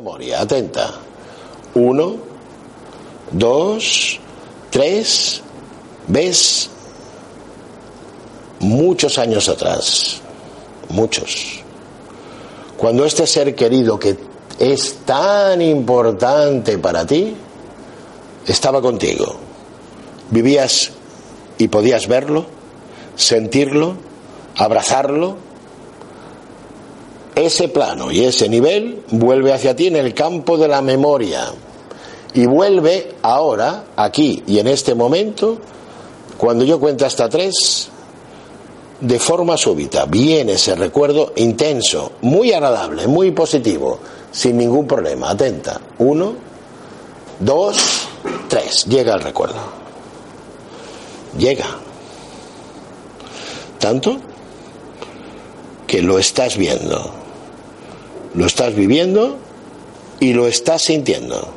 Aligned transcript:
Memoria, 0.00 0.40
atenta. 0.40 0.94
Uno, 1.74 2.16
dos, 3.32 4.18
tres, 4.70 5.42
ves 6.08 6.70
muchos 8.60 9.18
años 9.18 9.46
atrás, 9.50 10.22
muchos, 10.88 11.60
cuando 12.78 13.04
este 13.04 13.26
ser 13.26 13.54
querido 13.54 13.98
que 13.98 14.16
es 14.58 15.00
tan 15.04 15.60
importante 15.60 16.78
para 16.78 17.06
ti, 17.06 17.36
estaba 18.46 18.80
contigo, 18.80 19.36
vivías 20.30 20.92
y 21.58 21.68
podías 21.68 22.08
verlo, 22.08 22.46
sentirlo, 23.16 23.96
abrazarlo, 24.56 25.36
ese 27.34 27.68
plano 27.68 28.10
y 28.10 28.24
ese 28.24 28.48
nivel 28.48 29.02
vuelve 29.10 29.52
hacia 29.52 29.76
ti 29.76 29.86
en 29.86 29.96
el 29.96 30.14
campo 30.14 30.56
de 30.58 30.68
la 30.68 30.82
memoria 30.82 31.52
y 32.34 32.46
vuelve 32.46 33.14
ahora, 33.22 33.84
aquí 33.96 34.42
y 34.46 34.58
en 34.58 34.68
este 34.68 34.94
momento, 34.94 35.58
cuando 36.38 36.64
yo 36.64 36.78
cuento 36.78 37.06
hasta 37.06 37.28
tres, 37.28 37.90
de 39.00 39.18
forma 39.18 39.56
súbita. 39.56 40.04
Viene 40.06 40.52
ese 40.52 40.74
recuerdo 40.74 41.32
intenso, 41.36 42.12
muy 42.22 42.52
agradable, 42.52 43.06
muy 43.06 43.30
positivo, 43.32 43.98
sin 44.30 44.58
ningún 44.58 44.86
problema. 44.86 45.30
Atenta. 45.30 45.80
Uno, 45.98 46.34
dos, 47.38 48.08
tres. 48.48 48.84
Llega 48.86 49.14
el 49.14 49.22
recuerdo. 49.22 49.60
Llega. 51.38 51.66
Tanto 53.78 54.18
que 55.90 56.02
lo 56.02 56.20
estás 56.20 56.56
viendo, 56.56 57.10
lo 58.36 58.46
estás 58.46 58.76
viviendo 58.76 59.36
y 60.20 60.32
lo 60.34 60.46
estás 60.46 60.82
sintiendo. 60.82 61.48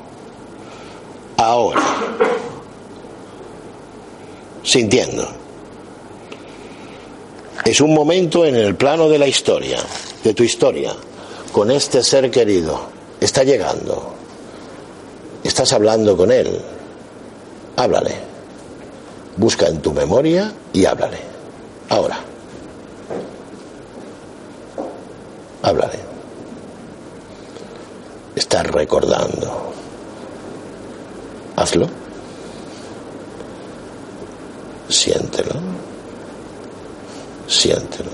Ahora. 1.37 1.83
Sintiendo. 4.63 5.27
Es 7.63 7.79
un 7.79 7.93
momento 7.93 8.43
en 8.43 8.55
el 8.55 8.75
plano 8.75 9.07
de 9.07 9.19
la 9.19 9.27
historia, 9.27 9.77
de 10.23 10.33
tu 10.33 10.41
historia, 10.41 10.95
con 11.51 11.69
este 11.69 12.01
ser 12.01 12.31
querido. 12.31 12.87
Está 13.21 13.43
llegando. 13.43 14.15
Estás 15.43 15.73
hablando 15.73 16.17
con 16.17 16.31
él. 16.31 16.59
Háblale. 17.75 18.15
Busca 19.37 19.67
en 19.67 19.79
tu 19.79 19.93
memoria 19.93 20.51
y 20.73 20.85
háblale. 20.85 21.19
Ahora. 21.89 22.33
Háblale. 25.63 25.97
Estás 28.35 28.69
recordando. 28.83 29.71
Hazlo. 31.55 31.87
Siéntelo. 34.89 35.55
Siéntelo. 37.47 38.11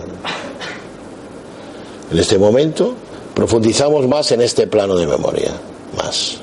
En 2.12 2.20
este 2.20 2.38
momento 2.38 2.94
profundizamos 3.34 4.08
más 4.08 4.32
en 4.32 4.42
este 4.42 4.68
plano 4.68 4.96
de 4.96 5.08
memoria. 5.08 5.54
Más. 5.98 6.38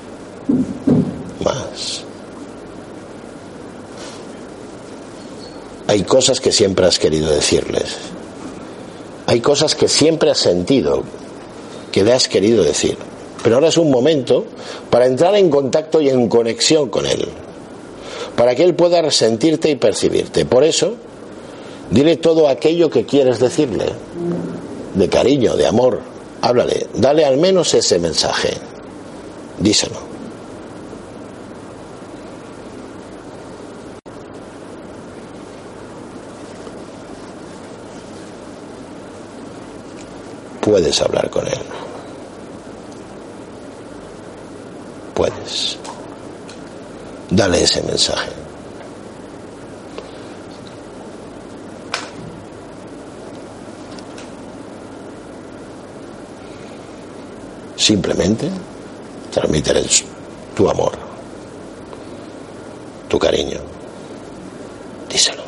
Más. 1.44 2.02
Hay 5.86 6.02
cosas 6.02 6.40
que 6.40 6.50
siempre 6.50 6.86
has 6.86 6.98
querido 6.98 7.30
decirles. 7.30 7.96
Hay 9.26 9.40
cosas 9.40 9.76
que 9.76 9.86
siempre 9.86 10.30
has 10.30 10.38
sentido, 10.38 11.04
que 11.92 12.02
le 12.02 12.12
has 12.12 12.28
querido 12.28 12.64
decir. 12.64 12.98
Pero 13.46 13.54
ahora 13.58 13.68
es 13.68 13.76
un 13.76 13.92
momento 13.92 14.44
para 14.90 15.06
entrar 15.06 15.36
en 15.36 15.50
contacto 15.50 16.00
y 16.00 16.08
en 16.08 16.28
conexión 16.28 16.88
con 16.88 17.06
Él. 17.06 17.28
Para 18.34 18.56
que 18.56 18.64
Él 18.64 18.74
pueda 18.74 19.00
resentirte 19.00 19.70
y 19.70 19.76
percibirte. 19.76 20.44
Por 20.44 20.64
eso, 20.64 20.94
dile 21.92 22.16
todo 22.16 22.48
aquello 22.48 22.90
que 22.90 23.06
quieres 23.06 23.38
decirle. 23.38 23.84
De 24.94 25.08
cariño, 25.08 25.54
de 25.54 25.64
amor. 25.64 26.00
Háblale. 26.42 26.88
Dale 26.94 27.24
al 27.24 27.36
menos 27.36 27.72
ese 27.72 28.00
mensaje. 28.00 28.52
Díselo. 29.60 30.00
Puedes 40.62 41.00
hablar 41.00 41.30
con 41.30 41.46
Él. 41.46 41.60
Puedes. 45.16 45.78
Dale 47.30 47.62
ese 47.62 47.82
mensaje. 47.82 48.30
Simplemente 57.76 58.50
transmitir 59.32 59.76
tu 60.54 60.68
amor, 60.68 60.92
tu 63.08 63.18
cariño. 63.18 63.60
Díselo. 65.08 65.42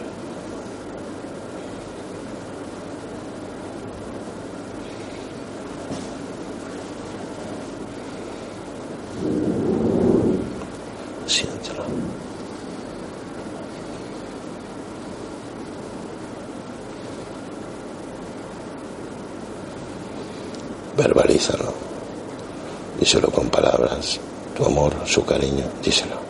Siéntelo. 11.26 11.84
Verbalízalo. 20.96 21.74
Díselo 22.98 23.30
con 23.30 23.48
palabras. 23.68 24.18
Tu 24.56 24.64
amor, 24.64 24.92
su 25.04 25.24
cariño. 25.24 25.64
Díselo. 25.82 26.28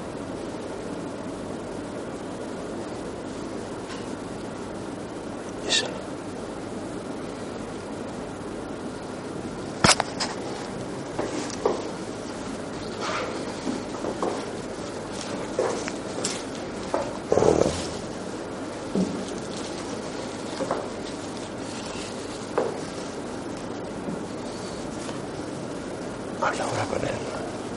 Habla 26.40 26.64
ahora 26.64 26.84
con 26.84 27.02
él. 27.02 27.18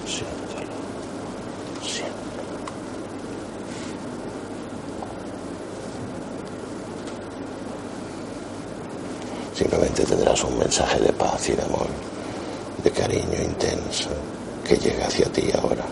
Siéntalo. 0.06 0.78
Siéntalo. 1.84 2.56
Simplemente 9.56 10.04
tendrás 10.06 10.44
un 10.44 10.60
mensaje 10.60 11.00
de 11.00 11.12
paz 11.14 11.50
y 11.50 11.54
de 11.54 11.64
amor, 11.64 11.88
de 12.84 12.92
cariño 12.92 13.42
intenso 13.44 14.10
que 14.64 14.78
llega 14.78 15.08
hacia 15.08 15.26
ti 15.34 15.52
ahora. 15.60 15.86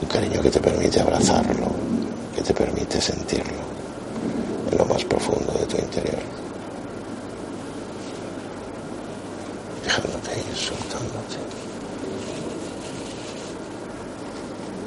Un 0.00 0.08
cariño 0.08 0.40
que 0.40 0.50
te 0.50 0.60
permite 0.60 1.00
abrazarlo, 1.00 1.66
que 2.34 2.42
te 2.42 2.54
permite 2.54 3.00
sentirlo 3.00 3.62
en 4.72 4.78
lo 4.78 4.84
más 4.86 5.04
profundo 5.04 5.52
de 5.52 5.66
tu 5.66 5.76
interior. 5.76 6.34
Ir, 10.08 10.56
soltándote. 10.56 11.36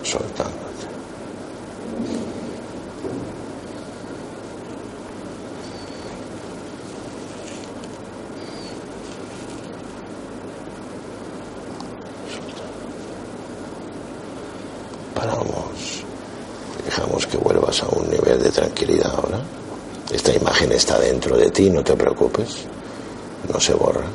Soltándote. 0.03 0.87
Paramos. 15.15 16.03
Dejamos 16.85 17.27
que 17.27 17.37
vuelvas 17.37 17.83
a 17.83 17.87
un 17.87 18.09
nivel 18.09 18.41
de 18.41 18.51
tranquilidad 18.51 19.13
ahora. 19.15 19.41
Esta 20.11 20.33
imagen 20.33 20.71
está 20.71 20.99
dentro 20.99 21.35
de 21.35 21.49
ti, 21.51 21.69
no 21.69 21.83
te 21.83 21.95
preocupes. 21.95 22.65
No 23.51 23.59
se 23.59 23.73
borra 23.73 24.05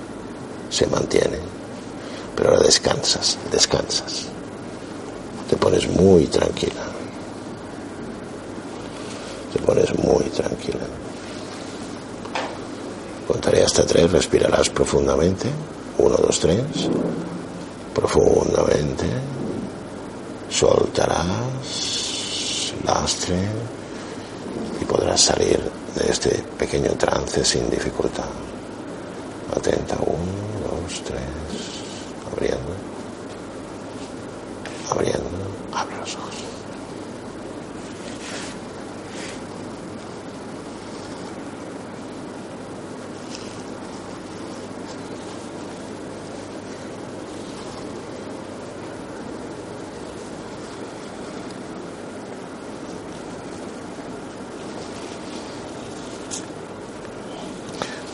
se 0.73 0.87
mantiene. 0.87 1.39
Pero 2.35 2.51
ahora 2.51 2.63
descansas, 2.65 3.39
descansas. 3.53 4.25
Te 5.49 5.57
pones 5.57 5.87
muy 5.89 6.27
tranquila. 6.27 6.83
Te 9.53 9.59
pones 9.61 9.95
muy 9.99 10.25
tranquila. 10.25 10.87
Contaré 13.29 13.63
hasta 13.63 13.85
tres, 13.85 14.11
respirarás 14.11 14.71
profundamente. 14.71 15.49
Uno, 15.99 16.17
dos, 16.17 16.41
tres. 16.41 16.65
Profundamente. 17.95 19.05
Soltarás 20.49 21.53
lastre 22.85 23.37
y 24.81 24.85
podrás 24.85 25.21
salir 25.21 25.61
de 25.95 26.11
este 26.11 26.31
pequeño 26.59 26.93
trance 26.93 27.45
sin 27.45 27.69
dificultad. 27.71 28.25
Atenta, 29.55 29.97
uno, 30.01 30.52
tres. 31.01 31.21
Abriendo. 32.33 32.73
Abre 35.73 35.97
los 35.99 36.15
ojos. 36.17 36.35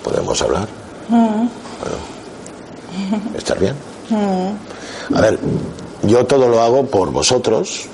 ¿Podemos 0.05 0.41
hablar? 0.43 0.69
Bueno, 1.09 1.51
¿estás 3.37 3.59
bien? 3.61 3.75
A 5.15 5.21
ver, 5.21 5.39
yo 6.03 6.25
todo 6.25 6.49
lo 6.49 6.58
hago 6.69 6.87
por 6.87 7.11
vosotros, 7.11 7.87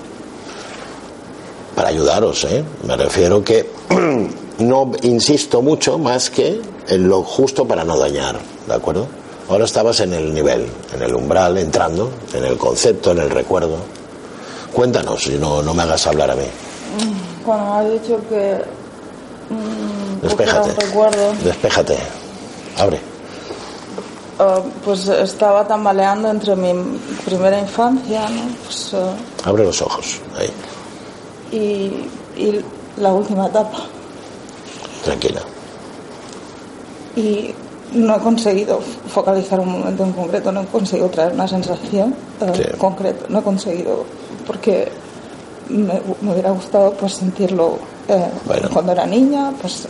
para 1.75 1.89
ayudaros, 1.89 2.45
¿eh? 2.45 2.65
Me 2.87 2.97
refiero 2.97 3.43
que 3.43 3.71
no 4.59 4.93
insisto 5.03 5.63
mucho 5.63 5.99
más 5.99 6.31
que 6.31 6.61
en 6.89 7.09
lo 7.09 7.23
justo 7.23 7.67
para 7.67 7.85
no 7.85 7.99
dañar, 7.99 8.37
¿de 8.67 8.75
acuerdo? 8.75 9.07
Ahora 9.49 9.65
estabas 9.65 10.01
en 10.01 10.13
el 10.13 10.33
nivel, 10.33 10.67
en 10.95 11.03
el 11.03 11.15
umbral, 11.15 11.59
entrando, 11.59 12.11
en 12.33 12.45
el 12.45 12.57
concepto, 12.57 13.13
en 13.13 13.19
el 13.19 13.31
recuerdo. 13.31 13.77
Cuéntanos, 14.73 15.27
y 15.27 15.33
no, 15.33 15.63
no 15.63 15.75
me 15.75 15.83
hagas 15.83 16.07
hablar 16.07 16.31
a 16.31 16.35
mí. 16.35 16.47
Cuando 17.45 17.75
has 17.75 17.93
dicho 17.93 18.19
que. 18.29 18.57
mm, 19.51 20.23
Despéjate. 20.23 20.73
recuerdo, 20.81 21.33
Despéjate. 21.45 21.97
Abre. 22.79 23.14
Eh, 24.39 24.63
pues 24.85 25.09
estaba 25.09 25.67
tambaleando 25.67 26.29
entre 26.31 26.57
mi 26.57 26.73
primera 27.25 27.59
infancia, 27.59 28.29
¿no? 28.29 28.43
Pues, 28.65 28.93
eh, 28.95 29.11
Abre 29.45 29.65
los 29.65 29.81
ojos. 29.83 30.21
Ahí. 30.39 30.51
y, 31.53 32.41
y 32.41 32.65
la 32.99 33.13
última 33.13 33.47
etapa. 33.47 33.79
Tranquila. 35.05 35.41
Y 37.17 37.55
no 37.93 38.17
he 38.17 38.19
conseguido 38.21 38.81
focalizar 39.09 39.61
un 39.61 39.69
momento 39.73 40.03
en 40.05 40.13
concreto, 40.13 40.51
no 40.51 40.63
he 40.63 40.67
conseguido 40.67 41.09
traer 41.11 41.33
una 41.33 41.47
sensación 41.47 42.15
Sí. 42.57 42.63
concreta, 42.79 43.27
no 43.29 43.39
he 43.39 43.43
conseguido, 43.43 44.05
porque 44.47 44.89
me, 45.69 46.01
me 46.21 46.33
hubiera 46.33 46.51
gustado 46.51 46.93
pues 46.93 47.15
sentirlo 47.15 47.79
eh, 48.09 48.27
Bueno. 48.47 48.69
cuando 48.73 48.93
era 48.93 49.07
niña, 49.07 49.53
pues, 49.61 49.87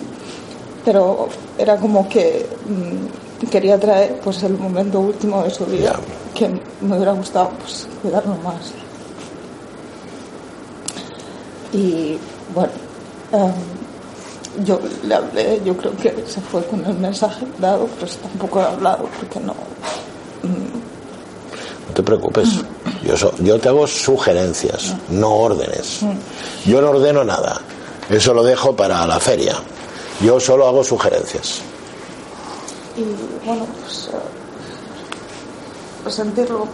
pero 0.84 1.28
era 1.56 1.76
como 1.78 2.06
que 2.08 2.46
mm, 2.68 3.23
quería 3.46 3.78
traer 3.78 4.20
pues 4.22 4.42
el 4.42 4.56
momento 4.58 5.00
último 5.00 5.42
de 5.42 5.50
su 5.50 5.64
vida, 5.66 5.94
que 6.34 6.48
me 6.80 6.96
hubiera 6.96 7.12
gustado 7.12 7.50
pues 7.60 7.86
cuidarlo 8.02 8.34
más. 8.44 8.72
Y 11.72 12.16
bueno, 12.54 12.72
em, 13.32 14.64
yo 14.64 14.78
le 15.04 15.14
hablé, 15.14 15.60
yo 15.64 15.76
creo 15.76 15.96
que 15.96 16.24
se 16.26 16.40
fue 16.40 16.64
con 16.66 16.84
el 16.86 16.94
mensaje 16.94 17.44
dado, 17.58 17.86
pues 17.98 18.16
tampoco 18.18 18.60
he 18.60 18.64
hablado 18.64 19.08
porque 19.18 19.40
no. 19.40 19.54
No 20.44 21.94
te 21.94 22.02
preocupes. 22.02 22.48
Yo, 23.04 23.16
so- 23.16 23.34
yo 23.38 23.58
te 23.58 23.68
hago 23.68 23.86
sugerencias, 23.86 24.94
no 25.10 25.30
órdenes. 25.34 26.00
Yo 26.64 26.80
no 26.80 26.90
ordeno 26.90 27.24
nada. 27.24 27.60
Eso 28.08 28.32
lo 28.34 28.42
dejo 28.42 28.74
para 28.76 29.06
la 29.06 29.18
feria. 29.20 29.54
Yo 30.20 30.38
solo 30.40 30.66
hago 30.68 30.84
sugerencias. 30.84 31.60
Y 32.96 33.04
bueno, 33.44 33.66
pues. 33.80 34.08
eh, 34.08 34.10
sentirlo, 36.10 36.66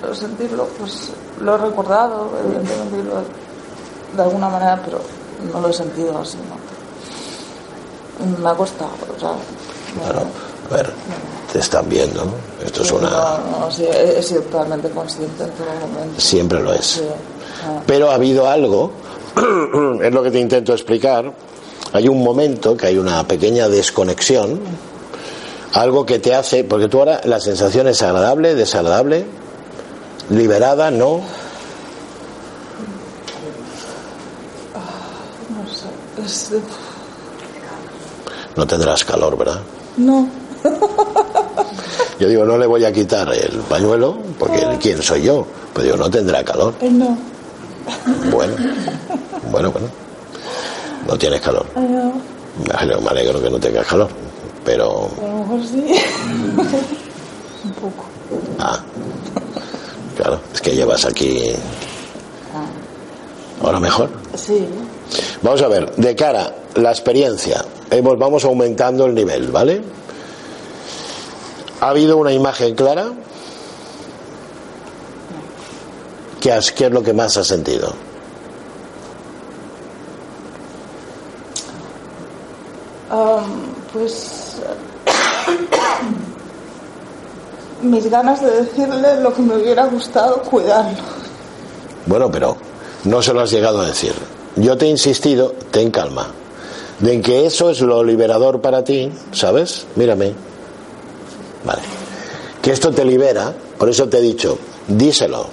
pues 0.00 0.18
sentirlo, 0.18 0.66
pues 0.78 1.10
lo 1.40 1.54
he 1.54 1.58
recordado, 1.58 2.30
evidentemente, 2.44 3.04
lo 3.04 3.22
de 4.16 4.22
alguna 4.22 4.48
manera, 4.48 4.80
pero 4.84 5.00
no 5.52 5.60
lo 5.60 5.68
he 5.68 5.72
sentido 5.72 6.18
así, 6.18 6.38
¿no? 6.38 6.58
Me 8.42 8.48
ha 8.48 8.54
costado, 8.54 8.90
o 9.16 9.20
sea. 9.20 9.34
Claro. 10.02 10.22
A 10.70 10.76
ver, 10.76 10.92
te 11.52 11.58
están 11.58 11.88
viendo. 11.88 12.22
Esto 12.64 12.82
es 12.82 12.92
una... 12.92 13.10
No, 13.10 13.60
no, 13.60 13.70
sí, 13.70 13.84
he, 13.84 14.22
sido 14.22 14.42
totalmente 14.42 14.88
consciente 14.90 15.44
en 15.44 15.50
todo 15.50 15.66
momento. 15.80 16.20
Siempre 16.20 16.60
lo 16.60 16.72
es. 16.72 16.86
Sí, 16.86 17.02
ah. 17.66 17.82
Pero 17.86 18.10
ha 18.10 18.14
habido 18.14 18.48
algo, 18.48 18.92
es 20.02 20.12
lo 20.12 20.22
que 20.22 20.30
te 20.30 20.38
intento 20.38 20.72
explicar, 20.72 21.32
hay 21.92 22.08
un 22.08 22.22
momento 22.22 22.76
que 22.76 22.86
hay 22.86 22.98
una 22.98 23.26
pequeña 23.26 23.68
desconexión, 23.68 24.60
algo 25.74 26.04
que 26.06 26.18
te 26.18 26.34
hace, 26.34 26.64
porque 26.64 26.88
tú 26.88 26.98
ahora 26.98 27.20
la 27.24 27.40
sensación 27.40 27.86
es 27.88 28.02
agradable, 28.02 28.54
desagradable, 28.54 29.24
liberada, 30.30 30.90
no, 30.90 31.20
No 35.50 35.68
sé, 36.28 36.56
es. 36.56 36.62
no 38.56 38.66
tendrás 38.66 39.04
calor, 39.04 39.36
¿verdad? 39.36 39.60
No, 39.96 40.28
Yo 42.18 42.28
digo, 42.28 42.44
no 42.44 42.58
le 42.58 42.66
voy 42.66 42.84
a 42.84 42.92
quitar 42.92 43.32
el 43.32 43.58
pañuelo, 43.60 44.18
porque 44.38 44.66
¿quién 44.80 45.02
soy 45.02 45.22
yo? 45.22 45.46
Pues 45.72 45.84
digo, 45.84 45.96
no 45.96 46.10
tendrá 46.10 46.44
calor. 46.44 46.74
eh, 46.80 46.90
no. 46.90 47.16
Bueno, 48.30 48.54
bueno, 49.50 49.70
bueno. 49.72 49.88
No 51.08 51.16
tienes 51.16 51.40
calor. 51.40 51.64
eh, 51.76 51.80
no. 51.80 52.12
Me 53.00 53.08
alegro, 53.10 53.40
que 53.40 53.50
no 53.50 53.58
tengas 53.58 53.86
calor. 53.86 54.08
Pero, 54.64 55.08
mejor 55.50 55.66
sí. 55.68 55.84
Un 57.64 57.70
poco. 57.72 58.04
ah, 58.58 58.78
claro, 60.16 60.40
es 60.54 60.60
que 60.60 60.74
llevas 60.74 61.04
aquí. 61.04 61.52
Ahora 63.62 63.78
mejor. 63.80 64.08
Sí. 64.36 64.66
Vamos 65.42 65.60
a 65.62 65.68
ver, 65.68 65.94
de 65.96 66.16
cara, 66.16 66.54
la 66.76 66.90
experiencia. 66.90 67.62
Hemos, 67.90 68.18
vamos 68.18 68.44
aumentando 68.44 69.04
el 69.06 69.14
nivel, 69.14 69.48
¿vale? 69.50 69.82
¿Ha 71.80 71.88
habido 71.90 72.16
una 72.16 72.32
imagen 72.32 72.74
clara? 72.74 73.12
¿Qué, 76.40 76.52
has- 76.52 76.72
qué 76.72 76.86
es 76.86 76.92
lo 76.92 77.02
que 77.02 77.12
más 77.12 77.36
has 77.36 77.46
sentido? 77.48 77.92
Am, 83.10 83.74
pues. 83.92 84.49
Mis 87.82 88.10
ganas 88.10 88.40
de 88.40 88.50
decirle 88.62 89.20
lo 89.20 89.32
que 89.32 89.42
me 89.42 89.56
hubiera 89.56 89.86
gustado 89.86 90.42
cuidarlo. 90.42 90.98
Bueno, 92.06 92.30
pero 92.30 92.56
no 93.04 93.22
se 93.22 93.32
lo 93.32 93.40
has 93.40 93.50
llegado 93.50 93.80
a 93.80 93.86
decir. 93.86 94.12
Yo 94.56 94.76
te 94.76 94.86
he 94.86 94.88
insistido, 94.88 95.54
ten 95.70 95.90
calma, 95.90 96.28
de 96.98 97.20
que 97.20 97.46
eso 97.46 97.70
es 97.70 97.80
lo 97.80 98.02
liberador 98.02 98.60
para 98.60 98.84
ti, 98.84 99.10
¿sabes? 99.32 99.86
Mírame. 99.96 100.34
Vale. 101.64 101.82
Que 102.60 102.72
esto 102.72 102.90
te 102.90 103.04
libera, 103.04 103.54
por 103.78 103.88
eso 103.88 104.08
te 104.08 104.18
he 104.18 104.22
dicho, 104.22 104.58
díselo. 104.88 105.46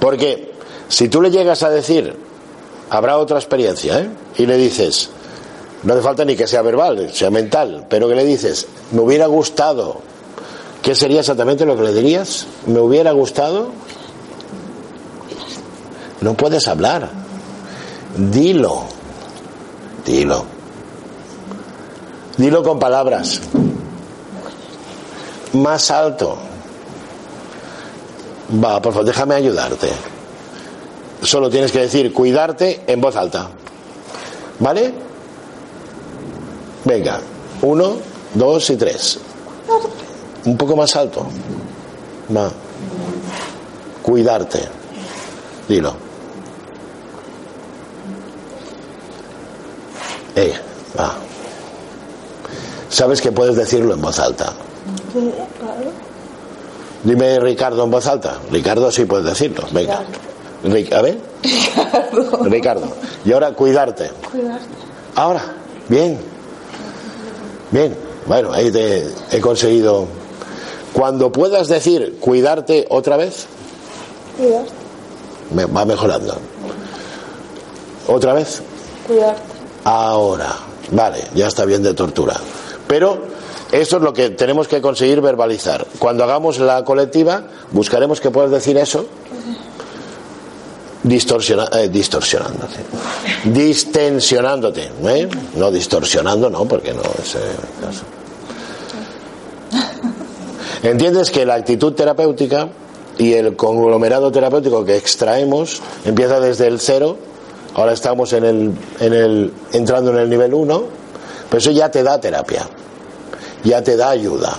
Porque 0.00 0.52
si 0.88 1.08
tú 1.08 1.20
le 1.22 1.30
llegas 1.30 1.62
a 1.62 1.70
decir, 1.70 2.14
habrá 2.90 3.18
otra 3.18 3.38
experiencia, 3.38 3.98
¿eh? 4.00 4.10
Y 4.36 4.46
le 4.46 4.56
dices, 4.56 5.10
no 5.82 5.94
hace 5.94 6.02
falta 6.02 6.24
ni 6.24 6.36
que 6.36 6.46
sea 6.46 6.62
verbal, 6.62 7.10
sea 7.12 7.30
mental, 7.30 7.86
pero 7.88 8.08
que 8.08 8.14
le 8.14 8.24
dices, 8.24 8.66
me 8.92 9.00
hubiera 9.00 9.26
gustado, 9.26 10.00
¿qué 10.82 10.94
sería 10.94 11.20
exactamente 11.20 11.64
lo 11.64 11.76
que 11.76 11.82
le 11.82 11.94
dirías? 11.94 12.46
¿Me 12.66 12.80
hubiera 12.80 13.12
gustado? 13.12 13.70
No 16.20 16.34
puedes 16.34 16.68
hablar. 16.68 17.08
Dilo. 18.16 18.84
Dilo. 20.04 20.44
Dilo 22.36 22.62
con 22.62 22.78
palabras. 22.78 23.40
Más 25.54 25.90
alto. 25.90 26.38
Va, 28.62 28.80
por 28.80 28.92
favor, 28.92 29.06
déjame 29.06 29.34
ayudarte. 29.34 29.88
Solo 31.22 31.48
tienes 31.48 31.72
que 31.72 31.80
decir 31.80 32.12
cuidarte 32.12 32.82
en 32.86 33.00
voz 33.00 33.16
alta. 33.16 33.48
¿Vale? 34.58 34.92
Venga. 36.84 37.20
Uno, 37.62 37.96
dos 38.34 38.70
y 38.70 38.76
tres. 38.76 39.18
Un 40.44 40.56
poco 40.56 40.76
más 40.76 40.94
alto. 40.96 41.26
Cuidarte. 44.02 44.60
Dilo. 45.68 45.94
Eh, 50.34 50.54
va. 50.98 51.14
Sabes 52.88 53.20
que 53.20 53.32
puedes 53.32 53.56
decirlo 53.56 53.94
en 53.94 54.00
voz 54.00 54.18
alta. 54.18 54.52
Dime 57.04 57.40
Ricardo 57.40 57.84
en 57.84 57.90
voz 57.90 58.06
alta. 58.06 58.38
Ricardo 58.50 58.90
sí 58.90 59.04
puedes 59.04 59.26
decirlo. 59.26 59.66
Venga. 59.72 60.02
Ric- 60.64 60.92
a 60.92 61.02
ver. 61.02 61.18
Ricardo. 61.42 62.44
Ricardo. 62.44 62.88
Y 63.24 63.32
ahora 63.32 63.52
cuidarte. 63.52 64.10
Cuidarte. 64.30 64.64
Ahora. 65.14 65.42
Bien. 65.88 66.18
Bien. 67.70 67.96
Bueno, 68.26 68.52
ahí 68.52 68.70
te 68.70 69.08
he 69.30 69.40
conseguido. 69.40 70.06
Cuando 70.92 71.32
puedas 71.32 71.68
decir 71.68 72.16
cuidarte 72.20 72.86
otra 72.90 73.16
vez, 73.16 73.46
Cuidarte. 74.36 74.70
me- 75.54 75.64
va 75.66 75.84
mejorando. 75.84 76.36
Otra 78.08 78.34
vez. 78.34 78.62
Cuidarte. 79.06 79.42
Ahora. 79.84 80.54
Vale, 80.90 81.24
ya 81.34 81.46
está 81.48 81.64
bien 81.64 81.82
de 81.82 81.94
tortura. 81.94 82.34
Pero 82.86 83.18
esto 83.70 83.96
es 83.96 84.02
lo 84.02 84.12
que 84.12 84.30
tenemos 84.30 84.68
que 84.68 84.82
conseguir 84.82 85.20
verbalizar. 85.22 85.86
Cuando 85.98 86.24
hagamos 86.24 86.58
la 86.58 86.84
colectiva, 86.84 87.44
buscaremos 87.70 88.20
que 88.20 88.30
puedas 88.30 88.50
decir 88.50 88.76
eso 88.76 89.06
distorsiona, 91.04 91.68
eh, 91.72 91.88
distorsionándote. 91.88 92.76
Distensionándote. 93.44 94.90
¿eh? 95.04 95.28
No 95.56 95.70
distorsionando, 95.70 96.50
no, 96.50 96.64
porque 96.66 96.92
no 96.92 97.00
es 97.00 97.34
el 97.34 97.42
caso. 97.80 98.02
¿Entiendes 100.82 101.30
que 101.30 101.46
la 101.46 101.54
actitud 101.54 101.92
terapéutica 101.92 102.68
y 103.16 103.34
el 103.34 103.54
conglomerado 103.54 104.32
terapéutico 104.32 104.84
que 104.84 104.96
extraemos 104.96 105.80
empieza 106.04 106.40
desde 106.40 106.66
el 106.66 106.80
cero? 106.80 107.16
Ahora 107.74 107.92
estamos 107.92 108.32
en 108.32 108.44
el, 108.44 108.72
en 108.98 109.12
el, 109.12 109.52
entrando 109.72 110.10
en 110.10 110.18
el 110.18 110.28
nivel 110.28 110.52
1, 110.52 110.82
pero 111.48 111.58
eso 111.58 111.70
ya 111.70 111.88
te 111.90 112.02
da 112.02 112.20
terapia, 112.20 112.66
ya 113.62 113.82
te 113.82 113.96
da 113.96 114.10
ayuda, 114.10 114.58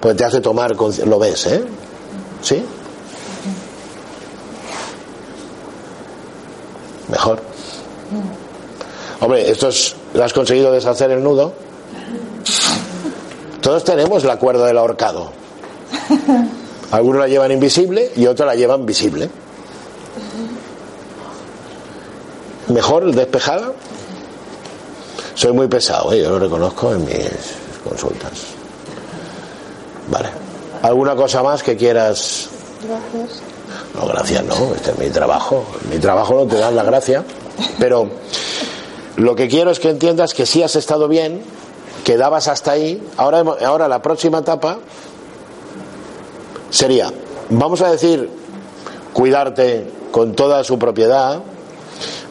pues 0.00 0.14
te 0.16 0.24
hace 0.24 0.40
tomar, 0.40 0.76
lo 0.76 1.18
ves, 1.18 1.46
¿eh? 1.46 1.64
¿Sí? 2.42 2.62
Mejor. 7.08 7.40
Hombre, 9.20 9.50
esto 9.50 9.68
es, 9.68 9.96
¿lo 10.12 10.22
has 10.22 10.32
conseguido 10.34 10.70
deshacer 10.70 11.10
el 11.10 11.22
nudo? 11.22 11.63
Todos 13.64 13.82
tenemos 13.82 14.24
la 14.24 14.36
cuerda 14.36 14.66
del 14.66 14.76
ahorcado. 14.76 15.32
Algunos 16.90 17.22
la 17.22 17.28
llevan 17.28 17.50
invisible 17.50 18.12
y 18.14 18.26
otros 18.26 18.46
la 18.46 18.54
llevan 18.54 18.84
visible. 18.84 19.30
Mejor 22.68 23.10
despejada. 23.14 23.72
Soy 25.34 25.52
muy 25.52 25.66
pesado, 25.66 26.12
¿eh? 26.12 26.20
yo 26.20 26.28
lo 26.32 26.40
reconozco 26.40 26.92
en 26.92 27.06
mis 27.06 27.16
consultas. 27.82 28.32
Vale. 30.10 30.28
¿Alguna 30.82 31.16
cosa 31.16 31.42
más 31.42 31.62
que 31.62 31.74
quieras? 31.74 32.50
Gracias. 32.86 33.40
No, 33.94 34.06
gracias, 34.06 34.44
no. 34.44 34.74
Este 34.74 34.90
es 34.90 34.98
mi 34.98 35.08
trabajo. 35.08 35.64
Mi 35.90 35.98
trabajo 35.98 36.34
no 36.34 36.46
te 36.46 36.58
dan 36.58 36.76
la 36.76 36.82
gracia. 36.82 37.24
Pero 37.78 38.10
lo 39.16 39.34
que 39.34 39.48
quiero 39.48 39.70
es 39.70 39.80
que 39.80 39.88
entiendas 39.88 40.34
que 40.34 40.44
sí 40.44 40.62
has 40.62 40.76
estado 40.76 41.08
bien, 41.08 41.42
que 42.04 42.16
dabas 42.16 42.48
hasta 42.48 42.72
ahí. 42.72 43.02
Ahora, 43.16 43.42
ahora 43.64 43.88
la 43.88 44.00
próxima 44.02 44.38
etapa 44.38 44.78
sería, 46.70 47.10
vamos 47.48 47.80
a 47.80 47.90
decir, 47.90 48.28
cuidarte 49.12 49.90
con 50.12 50.34
toda 50.34 50.62
su 50.62 50.78
propiedad. 50.78 51.40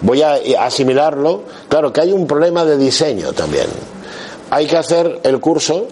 Voy 0.01 0.21
a 0.21 0.37
asimilarlo. 0.59 1.43
Claro 1.67 1.91
que 1.91 2.01
hay 2.01 2.11
un 2.11 2.27
problema 2.27 2.63
de 2.63 2.77
diseño 2.77 3.33
también. 3.33 3.67
Hay 4.51 4.67
que 4.67 4.77
hacer 4.77 5.21
el 5.23 5.39
curso, 5.39 5.87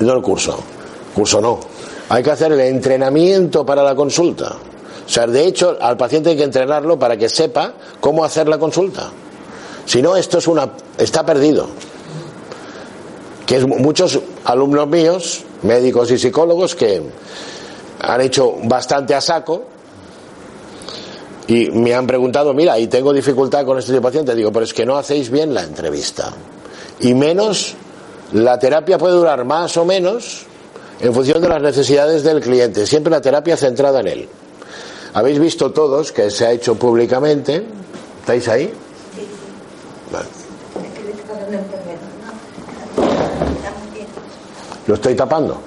no 0.00 0.12
el 0.14 0.22
curso, 0.22 0.58
curso 1.14 1.40
no. 1.40 1.60
Hay 2.08 2.22
que 2.22 2.30
hacer 2.30 2.52
el 2.52 2.60
entrenamiento 2.60 3.66
para 3.66 3.82
la 3.82 3.94
consulta. 3.94 4.56
O 5.06 5.10
sea, 5.10 5.26
de 5.26 5.46
hecho, 5.46 5.76
al 5.80 5.96
paciente 5.96 6.30
hay 6.30 6.36
que 6.36 6.44
entrenarlo 6.44 6.98
para 6.98 7.16
que 7.16 7.28
sepa 7.28 7.74
cómo 8.00 8.24
hacer 8.24 8.48
la 8.48 8.58
consulta. 8.58 9.10
Si 9.84 10.00
no, 10.00 10.16
esto 10.16 10.38
es 10.38 10.46
una, 10.46 10.70
está 10.96 11.24
perdido. 11.24 11.66
Que 13.48 13.56
es 13.56 13.66
muchos 13.66 14.20
alumnos 14.44 14.86
míos, 14.86 15.42
médicos 15.62 16.10
y 16.12 16.18
psicólogos, 16.18 16.76
que 16.76 17.02
han 18.00 18.20
hecho 18.20 18.54
bastante 18.62 19.14
a 19.14 19.20
saco 19.20 19.64
y 21.48 21.70
me 21.70 21.94
han 21.94 22.06
preguntado, 22.06 22.52
mira, 22.52 22.78
y 22.78 22.88
tengo 22.88 23.10
dificultad 23.10 23.64
con 23.64 23.78
este 23.78 23.92
tipo 23.92 24.00
de 24.00 24.08
paciente. 24.08 24.34
Digo, 24.34 24.52
pero 24.52 24.64
es 24.64 24.74
que 24.74 24.84
no 24.84 24.98
hacéis 24.98 25.30
bien 25.30 25.54
la 25.54 25.62
entrevista. 25.62 26.30
Y 27.00 27.14
menos, 27.14 27.74
la 28.34 28.58
terapia 28.58 28.98
puede 28.98 29.14
durar 29.14 29.46
más 29.46 29.74
o 29.78 29.86
menos 29.86 30.44
en 31.00 31.14
función 31.14 31.40
de 31.40 31.48
las 31.48 31.62
necesidades 31.62 32.22
del 32.22 32.40
cliente. 32.40 32.86
Siempre 32.86 33.10
la 33.10 33.22
terapia 33.22 33.56
centrada 33.56 34.00
en 34.00 34.08
él. 34.08 34.28
Habéis 35.14 35.38
visto 35.38 35.72
todos 35.72 36.12
que 36.12 36.30
se 36.30 36.44
ha 36.44 36.52
hecho 36.52 36.74
públicamente. 36.74 37.64
¿Estáis 38.20 38.46
ahí? 38.48 38.70
Vale. 40.12 40.28
Lo 44.88 44.94
estoy 44.94 45.14
tapando. 45.14 45.58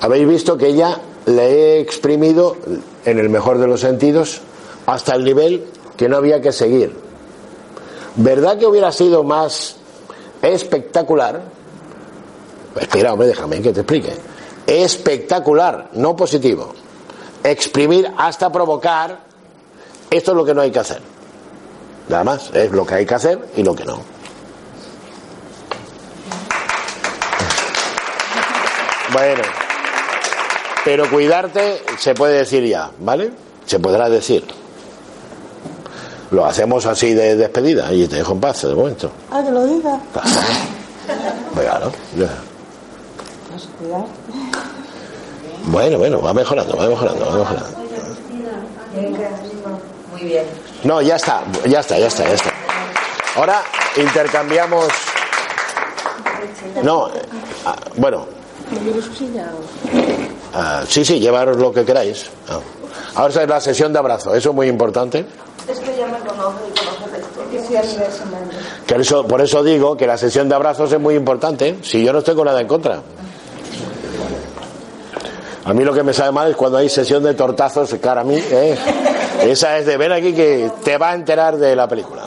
Habéis 0.00 0.26
visto 0.26 0.58
que 0.58 0.66
ella 0.66 0.98
le 1.26 1.48
he 1.48 1.80
exprimido, 1.80 2.56
en 3.04 3.18
el 3.20 3.30
mejor 3.30 3.58
de 3.58 3.68
los 3.68 3.80
sentidos, 3.80 4.40
hasta 4.84 5.14
el 5.14 5.24
nivel 5.24 5.64
que 5.96 6.08
no 6.08 6.16
había 6.16 6.40
que 6.40 6.50
seguir. 6.50 6.92
¿Verdad 8.16 8.58
que 8.58 8.66
hubiera 8.66 8.90
sido 8.90 9.22
más 9.22 9.76
espectacular? 10.42 11.40
Espera, 12.78 13.12
hombre, 13.12 13.28
déjame 13.28 13.62
que 13.62 13.72
te 13.72 13.80
explique. 13.80 14.12
Espectacular, 14.66 15.90
no 15.92 16.16
positivo. 16.16 16.72
Exprimir 17.44 18.12
hasta 18.18 18.50
provocar. 18.50 19.20
Esto 20.10 20.32
es 20.32 20.36
lo 20.36 20.44
que 20.44 20.54
no 20.54 20.62
hay 20.62 20.72
que 20.72 20.80
hacer. 20.80 21.00
Nada 22.08 22.24
más, 22.24 22.50
es 22.54 22.72
lo 22.72 22.84
que 22.84 22.94
hay 22.94 23.06
que 23.06 23.14
hacer 23.14 23.38
y 23.56 23.62
lo 23.62 23.72
que 23.72 23.84
no. 23.84 24.00
Bueno, 29.12 29.42
pero 30.84 31.10
cuidarte 31.10 31.82
se 31.98 32.14
puede 32.14 32.38
decir 32.38 32.64
ya, 32.64 32.90
¿vale? 33.00 33.30
Se 33.66 33.78
podrá 33.78 34.08
decir. 34.08 34.44
Lo 36.30 36.46
hacemos 36.46 36.86
así 36.86 37.12
de 37.12 37.34
despedida 37.34 37.92
y 37.92 38.06
te 38.06 38.16
dejo 38.16 38.32
en 38.32 38.40
paz 38.40 38.62
de 38.62 38.74
momento. 38.74 39.10
Ah, 39.32 39.42
que 39.44 39.50
lo 39.50 39.66
diga. 39.66 39.98
Claro. 41.54 41.92
Cuidarte. 43.78 44.10
Bueno, 45.64 45.98
bueno, 45.98 46.22
va 46.22 46.32
mejorando, 46.32 46.76
va 46.76 46.86
mejorando, 46.88 47.26
va 47.26 47.36
mejorando. 47.38 47.80
Muy 50.12 50.22
bien. 50.22 50.44
No, 50.84 51.02
ya 51.02 51.16
está, 51.16 51.42
ya 51.66 51.80
está, 51.80 51.98
ya 51.98 52.06
está, 52.06 52.24
ya 52.24 52.34
está. 52.34 52.52
Ahora 53.36 53.62
intercambiamos. 53.96 54.88
No, 56.82 57.08
eh, 57.08 57.22
ah, 57.66 57.76
bueno, 57.96 58.26
¿Me 58.70 58.92
ah, 60.54 60.84
sí, 60.86 61.04
sí, 61.04 61.18
llevaros 61.18 61.56
lo 61.56 61.72
que 61.72 61.84
queráis. 61.84 62.30
Ah. 62.48 62.60
Ahora 63.14 63.42
es 63.42 63.48
la 63.48 63.60
sesión 63.60 63.92
de 63.92 63.98
abrazo, 63.98 64.34
eso 64.34 64.50
es 64.50 64.54
muy 64.54 64.68
importante. 64.68 65.26
Es 65.68 65.78
que 65.80 65.96
ya 65.96 66.06
me 66.06 66.18
conoce 66.20 66.58
y 66.68 66.78
conoce 66.78 67.10
la 67.12 67.18
historia. 67.18 67.82
Que 68.86 68.94
eso, 68.96 69.26
por 69.26 69.40
eso 69.40 69.62
digo 69.62 69.96
que 69.96 70.06
la 70.06 70.16
sesión 70.16 70.48
de 70.48 70.54
abrazos 70.54 70.92
es 70.92 71.00
muy 71.00 71.14
importante. 71.14 71.78
Si 71.82 72.04
yo 72.04 72.12
no 72.12 72.20
estoy 72.20 72.34
con 72.34 72.46
nada 72.46 72.60
en 72.60 72.68
contra. 72.68 73.02
A 75.64 75.74
mí 75.74 75.84
lo 75.84 75.92
que 75.92 76.02
me 76.02 76.12
sabe 76.12 76.32
mal 76.32 76.50
es 76.50 76.56
cuando 76.56 76.78
hay 76.78 76.88
sesión 76.88 77.22
de 77.22 77.34
tortazos 77.34 77.94
cara 78.00 78.22
a 78.22 78.24
mí. 78.24 78.36
¿eh? 78.36 78.76
Esa 79.42 79.78
es 79.78 79.86
de 79.86 79.96
ven 79.96 80.12
aquí 80.12 80.32
que 80.32 80.70
te 80.84 80.96
va 80.96 81.10
a 81.10 81.14
enterar 81.14 81.56
de 81.56 81.76
la 81.76 81.86
película. 81.86 82.22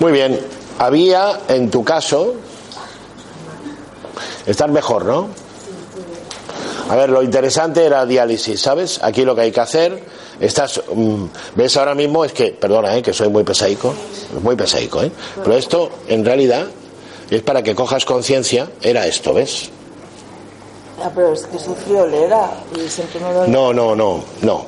Muy 0.00 0.12
bien. 0.12 0.38
Había, 0.78 1.40
en 1.48 1.70
tu 1.70 1.82
caso, 1.82 2.34
estar 4.46 4.70
mejor, 4.70 5.04
¿no? 5.04 5.28
A 6.88 6.96
ver, 6.96 7.10
lo 7.10 7.22
interesante 7.22 7.84
era 7.84 8.06
diálisis, 8.06 8.60
¿sabes? 8.60 9.00
Aquí 9.02 9.24
lo 9.24 9.34
que 9.34 9.42
hay 9.42 9.52
que 9.52 9.60
hacer, 9.60 10.02
estás, 10.40 10.80
mm, 10.94 11.24
ves 11.56 11.76
ahora 11.76 11.94
mismo, 11.94 12.24
es 12.24 12.32
que, 12.32 12.52
perdona, 12.52 12.96
¿eh? 12.96 13.02
que 13.02 13.12
soy 13.12 13.28
muy 13.28 13.42
pesaico, 13.44 13.92
muy 14.42 14.56
pesaico, 14.56 15.02
¿eh? 15.02 15.10
Pero 15.36 15.56
esto, 15.56 15.90
en 16.06 16.24
realidad, 16.24 16.66
es 17.28 17.42
para 17.42 17.62
que 17.62 17.74
cojas 17.74 18.04
conciencia, 18.04 18.70
era 18.80 19.06
esto, 19.06 19.34
¿ves? 19.34 19.68
Ah, 21.02 21.10
pero 21.14 21.32
es 21.32 21.44
que 21.46 21.58
soy 21.58 21.74
friolera 21.74 22.50
y 22.74 22.88
siempre 22.88 23.20
me 23.20 23.32
doy. 23.32 23.50
No, 23.50 23.72
no, 23.72 23.94
no, 23.94 24.24
no, 24.42 24.64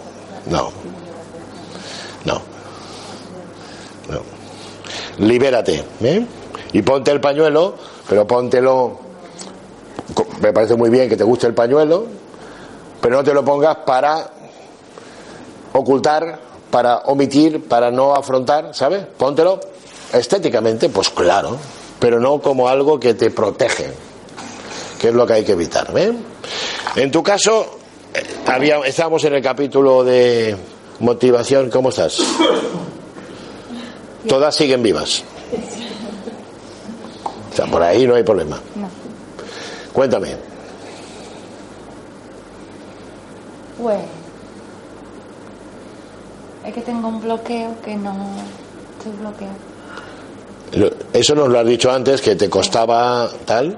no, 0.46 0.70
no, 2.24 2.40
no. 4.08 4.39
Libérate, 5.20 5.84
¿eh? 6.02 6.26
Y 6.72 6.82
ponte 6.82 7.10
el 7.10 7.20
pañuelo, 7.20 7.74
pero 8.08 8.26
póntelo. 8.26 8.98
Me 10.40 10.52
parece 10.52 10.76
muy 10.76 10.88
bien 10.88 11.08
que 11.08 11.16
te 11.16 11.24
guste 11.24 11.46
el 11.46 11.54
pañuelo, 11.54 12.06
pero 13.00 13.16
no 13.16 13.24
te 13.24 13.34
lo 13.34 13.44
pongas 13.44 13.76
para 13.86 14.30
ocultar, 15.72 16.38
para 16.70 16.98
omitir, 17.00 17.68
para 17.68 17.90
no 17.90 18.14
afrontar, 18.14 18.70
¿sabes? 18.74 19.04
Póntelo 19.18 19.60
estéticamente, 20.12 20.88
pues 20.88 21.10
claro, 21.10 21.56
pero 21.98 22.18
no 22.18 22.40
como 22.40 22.68
algo 22.68 22.98
que 22.98 23.14
te 23.14 23.30
protege, 23.30 23.90
que 24.98 25.08
es 25.08 25.14
lo 25.14 25.26
que 25.26 25.34
hay 25.34 25.44
que 25.44 25.52
evitar. 25.52 25.92
¿eh? 25.96 26.12
En 26.96 27.10
tu 27.10 27.22
caso, 27.22 27.78
eh, 28.14 28.22
había, 28.46 28.78
estábamos 28.78 29.22
en 29.24 29.34
el 29.34 29.42
capítulo 29.42 30.02
de 30.02 30.56
motivación, 31.00 31.70
¿cómo 31.70 31.90
estás? 31.90 32.20
Todas 34.28 34.54
siguen 34.54 34.82
vivas. 34.82 35.24
O 37.52 37.56
sea, 37.56 37.66
por 37.66 37.82
ahí 37.82 38.06
no 38.06 38.14
hay 38.14 38.22
problema. 38.22 38.60
Cuéntame. 39.92 40.36
Pues 43.80 44.00
es 46.66 46.74
que 46.74 46.80
tengo 46.82 47.08
un 47.08 47.20
bloqueo 47.20 47.74
que 47.82 47.96
no 47.96 48.14
estoy 48.98 49.12
bloqueado. 49.18 49.70
Eso 51.12 51.34
nos 51.34 51.48
lo 51.48 51.58
has 51.58 51.66
dicho 51.66 51.90
antes, 51.90 52.20
que 52.20 52.36
te 52.36 52.48
costaba 52.48 53.28
tal. 53.44 53.76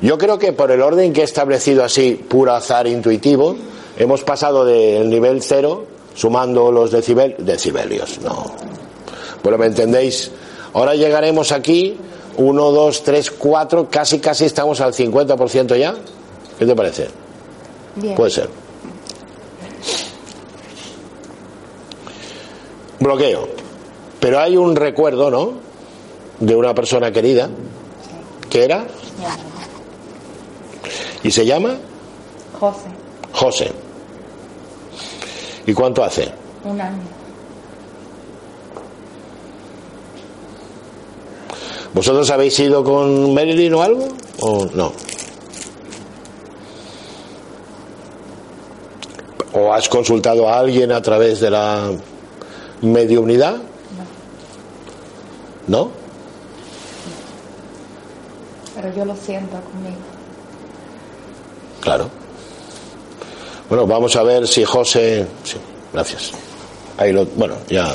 Yo 0.00 0.18
creo 0.18 0.38
que 0.38 0.52
por 0.52 0.70
el 0.72 0.82
orden 0.82 1.12
que 1.12 1.20
he 1.20 1.24
establecido 1.24 1.84
así, 1.84 2.14
puro 2.14 2.52
azar 2.52 2.88
intuitivo, 2.88 3.56
hemos 3.96 4.24
pasado 4.24 4.64
del 4.64 5.08
nivel 5.08 5.42
cero, 5.42 5.86
sumando 6.14 6.72
los 6.72 6.90
decibel, 6.90 7.36
decibelios. 7.38 8.18
No. 8.22 8.50
Bueno, 9.42 9.58
¿me 9.58 9.66
entendéis? 9.66 10.30
Ahora 10.74 10.94
llegaremos 10.94 11.52
aquí, 11.52 11.96
uno, 12.36 12.70
dos, 12.70 13.02
tres, 13.02 13.30
cuatro, 13.30 13.88
casi, 13.90 14.18
casi 14.20 14.44
estamos 14.44 14.80
al 14.80 14.92
50% 14.94 15.76
ya. 15.78 15.94
¿Qué 16.58 16.66
te 16.66 16.74
parece? 16.74 17.08
Bien. 17.96 18.14
Puede 18.14 18.30
ser. 18.30 18.48
Bloqueo. 23.00 23.48
Pero 24.20 24.38
hay 24.40 24.56
un 24.56 24.76
recuerdo, 24.76 25.30
¿no? 25.30 25.54
De 26.38 26.54
una 26.54 26.74
persona 26.74 27.10
querida. 27.10 27.48
que 28.48 28.64
era? 28.64 28.86
¿Y 31.24 31.30
se 31.30 31.44
llama? 31.46 31.76
José, 32.58 32.88
José. 33.32 33.72
¿Y 35.66 35.72
cuánto 35.74 36.04
hace? 36.04 36.30
un 36.64 36.80
año. 36.80 36.98
¿Vosotros 42.02 42.30
habéis 42.30 42.58
ido 42.58 42.82
con 42.82 43.32
Marilyn 43.32 43.74
o 43.74 43.80
algo? 43.80 44.08
¿O 44.40 44.66
no? 44.74 44.92
¿O 49.52 49.72
has 49.72 49.88
consultado 49.88 50.48
a 50.48 50.58
alguien 50.58 50.90
a 50.90 51.00
través 51.00 51.38
de 51.38 51.50
la 51.50 51.92
mediunidad? 52.80 53.54
¿No? 55.68 55.92
Pero 58.74 58.92
yo 58.96 59.04
lo 59.04 59.14
siento 59.14 59.60
conmigo. 59.60 60.02
Claro. 61.82 62.10
Bueno, 63.68 63.86
vamos 63.86 64.16
a 64.16 64.24
ver 64.24 64.48
si 64.48 64.64
José. 64.64 65.24
Sí, 65.44 65.56
gracias. 65.92 66.32
Ahí 66.98 67.12
lo. 67.12 67.26
Bueno, 67.26 67.54
ya. 67.68 67.94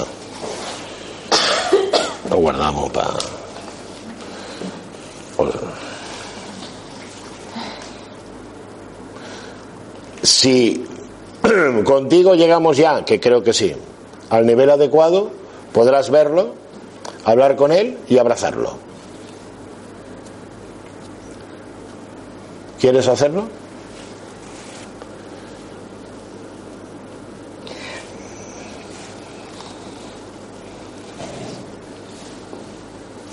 Lo 2.29 2.37
guardamos 2.37 2.89
para. 2.93 3.36
Si 10.47 10.81
contigo 11.83 12.33
llegamos 12.33 12.77
ya, 12.77 13.03
que 13.03 13.19
creo 13.19 13.43
que 13.43 13.51
sí, 13.51 13.75
al 14.29 14.45
nivel 14.45 14.69
adecuado, 14.69 15.29
podrás 15.73 16.09
verlo, 16.09 16.53
hablar 17.25 17.57
con 17.57 17.73
él 17.73 17.97
y 18.07 18.17
abrazarlo. 18.17 18.77
¿Quieres 22.79 23.09
hacerlo? 23.09 23.49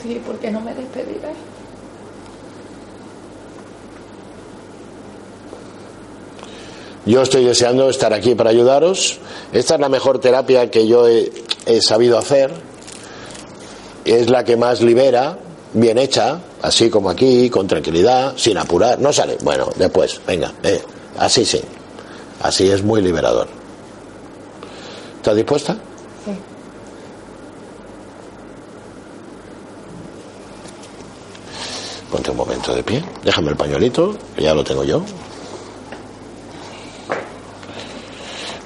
Sí, 0.03 0.21
porque 0.27 0.51
no 0.51 0.61
me 0.61 0.75
despediré. 0.75 1.55
Yo 7.07 7.23
estoy 7.23 7.45
deseando 7.45 7.91
estar 7.91 8.13
aquí 8.13 8.35
para 8.35 8.51
ayudaros. 8.51 9.19
Esta 9.53 9.75
es 9.75 9.81
la 9.81 9.89
mejor 9.89 10.21
terapia 10.21 10.71
que 10.71 10.87
yo 10.87 11.07
he, 11.09 11.31
he 11.67 11.81
sabido 11.83 12.19
hacer. 12.19 12.51
Es 14.05 14.31
la 14.31 14.45
que 14.45 14.57
más 14.57 14.81
libera, 14.81 15.39
bien 15.75 15.99
hecha, 15.99 16.41
así 16.63 16.89
como 16.89 17.11
aquí, 17.11 17.51
con 17.51 17.67
tranquilidad, 17.67 18.35
sin 18.37 18.57
apurar. 18.57 18.99
No 18.99 19.13
sale. 19.13 19.37
Bueno, 19.43 19.69
después, 19.77 20.21
venga, 20.27 20.53
eh, 20.63 20.83
así 21.19 21.45
sí. 21.45 21.61
Así 22.41 22.71
es 22.71 22.83
muy 22.83 23.01
liberador. 23.03 23.49
¿Estás 25.17 25.37
dispuesta? 25.37 25.77
Sí. 26.25 26.33
Ponte 32.11 32.31
un 32.31 32.37
momento 32.37 32.75
de 32.75 32.83
pie. 32.83 33.05
Déjame 33.25 33.51
el 33.51 33.57
pañuelito, 33.57 34.15
que 34.37 34.43
ya 34.43 34.55
lo 34.55 34.63
tengo 34.63 34.85
yo. 34.85 35.03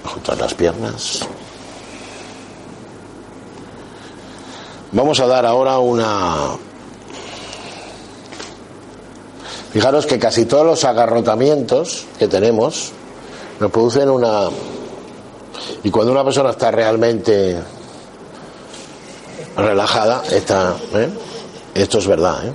Juntar 0.04 0.38
las 0.38 0.47
piernas. 0.58 1.20
Vamos 4.92 5.20
a 5.20 5.26
dar 5.26 5.46
ahora 5.46 5.78
una... 5.78 6.56
Fijaros 9.72 10.06
que 10.06 10.18
casi 10.18 10.46
todos 10.46 10.66
los 10.66 10.84
agarrotamientos 10.84 12.06
que 12.18 12.26
tenemos 12.26 12.92
nos 13.60 13.70
producen 13.70 14.10
una... 14.10 14.48
Y 15.84 15.90
cuando 15.90 16.12
una 16.12 16.24
persona 16.24 16.50
está 16.50 16.70
realmente 16.70 17.56
relajada, 19.56 20.24
está... 20.30 20.74
¿eh? 20.94 21.08
Esto 21.74 21.98
es 21.98 22.06
verdad, 22.06 22.46
¿eh? 22.46 22.52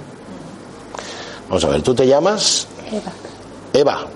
Vamos 1.48 1.64
a 1.64 1.70
ver, 1.70 1.82
¿tú 1.82 1.96
te 1.96 2.06
llamas? 2.06 2.68
Eva. 2.92 3.12
Eva. 3.74 4.08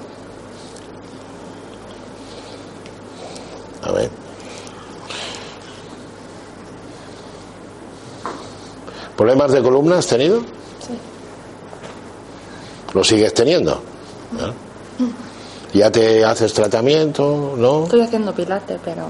A 3.88 3.92
ver. 3.92 4.10
¿Problemas 9.16 9.52
de 9.52 9.62
columna 9.64 9.98
has 9.98 10.08
tenido? 10.08 10.42
Sí. 10.42 10.98
¿Lo 12.94 13.04
sigues 13.04 13.34
teniendo? 13.34 13.82
¿Ya 15.74 15.90
te 15.92 16.24
haces 16.26 16.54
tratamiento? 16.54 17.54
¿No? 17.58 17.84
Estoy 17.84 18.02
haciendo 18.02 18.34
pilates, 18.34 18.80
pero. 18.84 19.08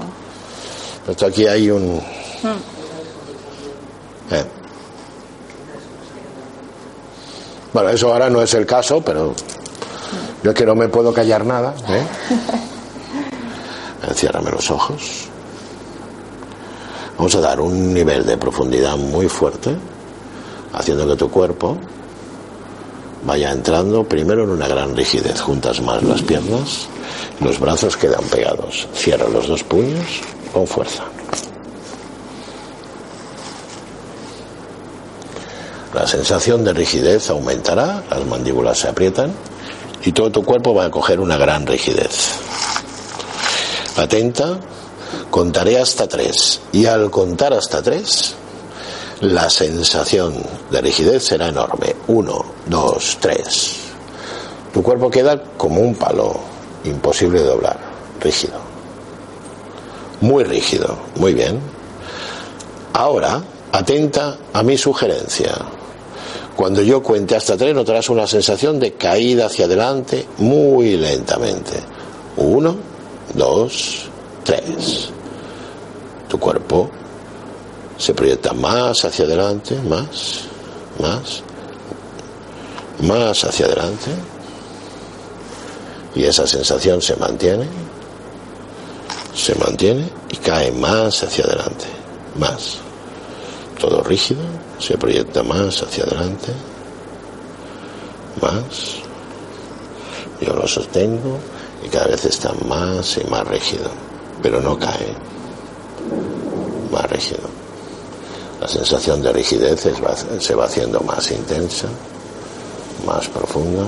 Esto 1.08 1.26
aquí 1.26 1.46
hay 1.46 1.70
un... 1.70 1.96
Mm. 1.96 2.58
eh. 4.34 4.44
Bueno, 7.72 7.88
eso 7.90 8.12
ahora 8.12 8.30
no 8.30 8.42
es 8.42 8.54
el 8.54 8.64
caso, 8.64 9.00
pero 9.00 9.34
yo 10.42 10.50
es 10.50 10.56
que 10.56 10.64
no 10.66 10.74
me 10.74 10.88
puedo 10.88 11.12
callar 11.12 11.44
nada. 11.44 11.74
¿eh? 11.88 12.06
Enciérrame 14.06 14.50
los 14.50 14.70
ojos. 14.70 15.28
Vamos 17.16 17.34
a 17.34 17.40
dar 17.40 17.60
un 17.60 17.92
nivel 17.92 18.24
de 18.24 18.36
profundidad 18.36 18.96
muy 18.96 19.28
fuerte, 19.28 19.76
haciendo 20.72 21.06
que 21.08 21.16
tu 21.16 21.30
cuerpo 21.30 21.76
vaya 23.24 23.50
entrando 23.50 24.04
primero 24.04 24.44
en 24.44 24.50
una 24.50 24.68
gran 24.68 24.96
rigidez. 24.96 25.40
Juntas 25.40 25.80
más 25.80 26.02
las 26.02 26.22
piernas, 26.22 26.86
los 27.40 27.58
brazos 27.58 27.96
quedan 27.96 28.22
pegados. 28.24 28.86
Cierra 28.94 29.28
los 29.28 29.48
dos 29.48 29.64
puños 29.64 30.20
con 30.52 30.66
fuerza. 30.66 31.04
La 35.94 36.06
sensación 36.06 36.64
de 36.64 36.72
rigidez 36.72 37.30
aumentará, 37.30 38.04
las 38.10 38.24
mandíbulas 38.26 38.78
se 38.78 38.88
aprietan 38.88 39.32
y 40.04 40.12
todo 40.12 40.30
tu 40.30 40.44
cuerpo 40.44 40.74
va 40.74 40.84
a 40.84 40.90
coger 40.90 41.18
una 41.18 41.36
gran 41.36 41.66
rigidez. 41.66 42.47
Atenta, 43.98 44.60
contaré 45.28 45.78
hasta 45.78 46.06
tres 46.06 46.60
y 46.72 46.86
al 46.86 47.10
contar 47.10 47.52
hasta 47.52 47.82
tres, 47.82 48.34
la 49.20 49.50
sensación 49.50 50.34
de 50.70 50.80
rigidez 50.80 51.24
será 51.24 51.48
enorme. 51.48 51.96
Uno, 52.06 52.44
dos, 52.66 53.18
tres. 53.20 53.76
Tu 54.72 54.82
cuerpo 54.84 55.10
queda 55.10 55.42
como 55.56 55.80
un 55.80 55.96
palo, 55.96 56.38
imposible 56.84 57.40
de 57.40 57.46
doblar, 57.46 57.78
rígido. 58.20 58.54
Muy 60.20 60.44
rígido, 60.44 60.96
muy 61.16 61.34
bien. 61.34 61.58
Ahora, 62.92 63.42
atenta 63.72 64.38
a 64.52 64.62
mi 64.62 64.78
sugerencia. 64.78 65.54
Cuando 66.54 66.82
yo 66.82 67.02
cuente 67.02 67.34
hasta 67.34 67.56
tres 67.56 67.74
notarás 67.74 68.08
una 68.10 68.28
sensación 68.28 68.78
de 68.78 68.92
caída 68.92 69.46
hacia 69.46 69.64
adelante 69.64 70.26
muy 70.38 70.96
lentamente. 70.96 71.80
Uno, 72.36 72.76
dos, 73.34 74.08
tres. 74.44 75.10
tu 76.28 76.38
cuerpo 76.38 76.90
se 77.96 78.14
proyecta 78.14 78.52
más 78.52 79.04
hacia 79.04 79.24
adelante, 79.24 79.74
más, 79.82 80.42
más, 81.00 81.42
más 83.02 83.44
hacia 83.44 83.66
adelante. 83.66 84.10
Y 86.14 86.24
esa 86.24 86.46
sensación 86.46 87.02
se 87.02 87.16
mantiene, 87.16 87.66
se 89.34 89.54
mantiene 89.56 90.08
y 90.30 90.36
cae 90.36 90.72
más 90.72 91.22
hacia 91.22 91.44
adelante, 91.44 91.86
más. 92.38 92.78
Todo 93.78 94.02
rígido, 94.02 94.42
se 94.78 94.96
proyecta 94.96 95.42
más 95.42 95.82
hacia 95.82 96.04
adelante, 96.04 96.52
más. 98.40 98.96
Yo 100.40 100.54
lo 100.54 100.66
sostengo 100.68 101.38
cada 101.88 102.06
vez 102.06 102.24
está 102.24 102.52
más 102.66 103.18
y 103.18 103.24
más 103.30 103.46
rígido, 103.46 103.90
pero 104.42 104.60
no 104.60 104.78
cae, 104.78 105.14
más 106.92 107.10
rígido. 107.10 107.48
La 108.60 108.68
sensación 108.68 109.22
de 109.22 109.32
rigidez 109.32 109.86
se 110.40 110.54
va 110.54 110.64
haciendo 110.64 111.00
más 111.00 111.30
intensa, 111.30 111.88
más 113.06 113.28
profunda. 113.28 113.84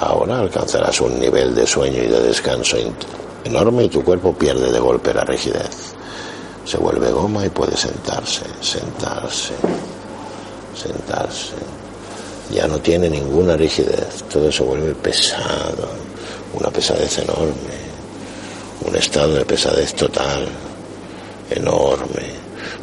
Ahora 0.00 0.40
alcanzarás 0.40 1.00
un 1.00 1.18
nivel 1.20 1.54
de 1.54 1.64
sueño 1.64 2.02
y 2.02 2.08
de 2.08 2.20
descanso 2.20 2.76
enorme 3.44 3.84
y 3.84 3.88
tu 3.88 4.02
cuerpo 4.02 4.32
pierde 4.34 4.72
de 4.72 4.80
golpe 4.80 5.14
la 5.14 5.24
rigidez. 5.24 5.94
Se 6.64 6.76
vuelve 6.76 7.12
goma 7.12 7.46
y 7.46 7.50
puede 7.50 7.76
sentarse, 7.76 8.42
sentarse, 8.60 9.54
sentarse. 10.74 11.54
Ya 12.52 12.66
no 12.66 12.78
tiene 12.78 13.08
ninguna 13.08 13.56
rigidez, 13.56 14.24
todo 14.30 14.52
se 14.52 14.62
vuelve 14.62 14.94
pesado, 14.94 15.88
una 16.52 16.70
pesadez 16.70 17.18
enorme. 17.18 17.82
Un 18.84 18.96
estado 18.96 19.34
de 19.34 19.44
pesadez 19.44 19.94
total, 19.94 20.46
enorme, 21.50 22.26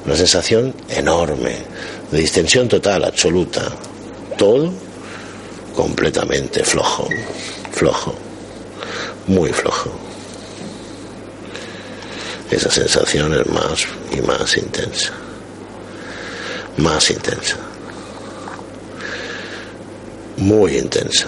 una 0.05 0.15
sensación 0.15 0.73
enorme, 0.89 1.55
de 2.11 2.17
distensión 2.17 2.67
total, 2.67 3.03
absoluta, 3.03 3.61
todo 4.37 4.71
completamente 5.75 6.63
flojo, 6.63 7.07
flojo, 7.71 8.15
muy 9.27 9.51
flojo. 9.53 9.91
Esa 12.49 12.71
sensación 12.71 13.33
es 13.33 13.45
más 13.47 13.85
y 14.11 14.21
más 14.21 14.57
intensa, 14.57 15.11
más 16.77 17.11
intensa, 17.11 17.57
muy 20.39 20.77
intensa. 20.77 21.27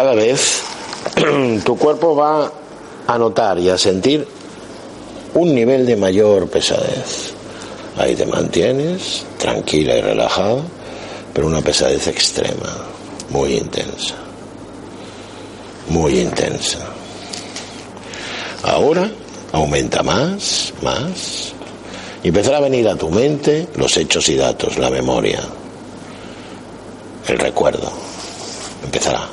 cada 0.00 0.14
vez 0.14 0.62
tu 1.66 1.76
cuerpo 1.76 2.16
va 2.16 2.50
a 3.06 3.18
notar 3.18 3.58
y 3.58 3.68
a 3.68 3.76
sentir 3.76 4.26
un 5.34 5.54
nivel 5.54 5.86
de 5.86 5.96
mayor 5.96 6.48
pesadez. 6.48 7.32
Ahí 7.96 8.14
te 8.14 8.26
mantienes 8.26 9.24
tranquila 9.38 9.96
y 9.96 10.00
relajada, 10.00 10.62
pero 11.32 11.46
una 11.46 11.60
pesadez 11.60 12.06
extrema, 12.06 12.86
muy 13.30 13.54
intensa, 13.54 14.14
muy 15.88 16.20
intensa. 16.20 16.78
Ahora 18.62 19.10
aumenta 19.52 20.02
más, 20.02 20.72
más, 20.82 21.52
y 22.22 22.28
empezará 22.28 22.58
a 22.58 22.62
venir 22.62 22.88
a 22.88 22.96
tu 22.96 23.08
mente 23.10 23.68
los 23.76 23.96
hechos 23.96 24.28
y 24.28 24.36
datos, 24.36 24.78
la 24.78 24.90
memoria, 24.90 25.40
el 27.26 27.38
recuerdo. 27.38 27.90
Empezará. 28.84 29.26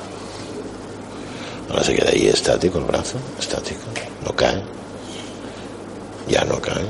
Ahora 1.69 1.83
se 1.83 1.93
queda 1.93 2.11
ahí 2.11 2.27
estático 2.27 2.79
el 2.79 2.85
brazo, 2.85 3.17
estático, 3.39 3.81
no 4.25 4.33
cae, 4.35 4.61
ya 6.27 6.43
no 6.45 6.59
cae. 6.59 6.85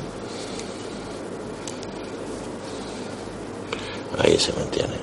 Ahí 4.20 4.38
se 4.40 4.52
mantiene. 4.54 4.96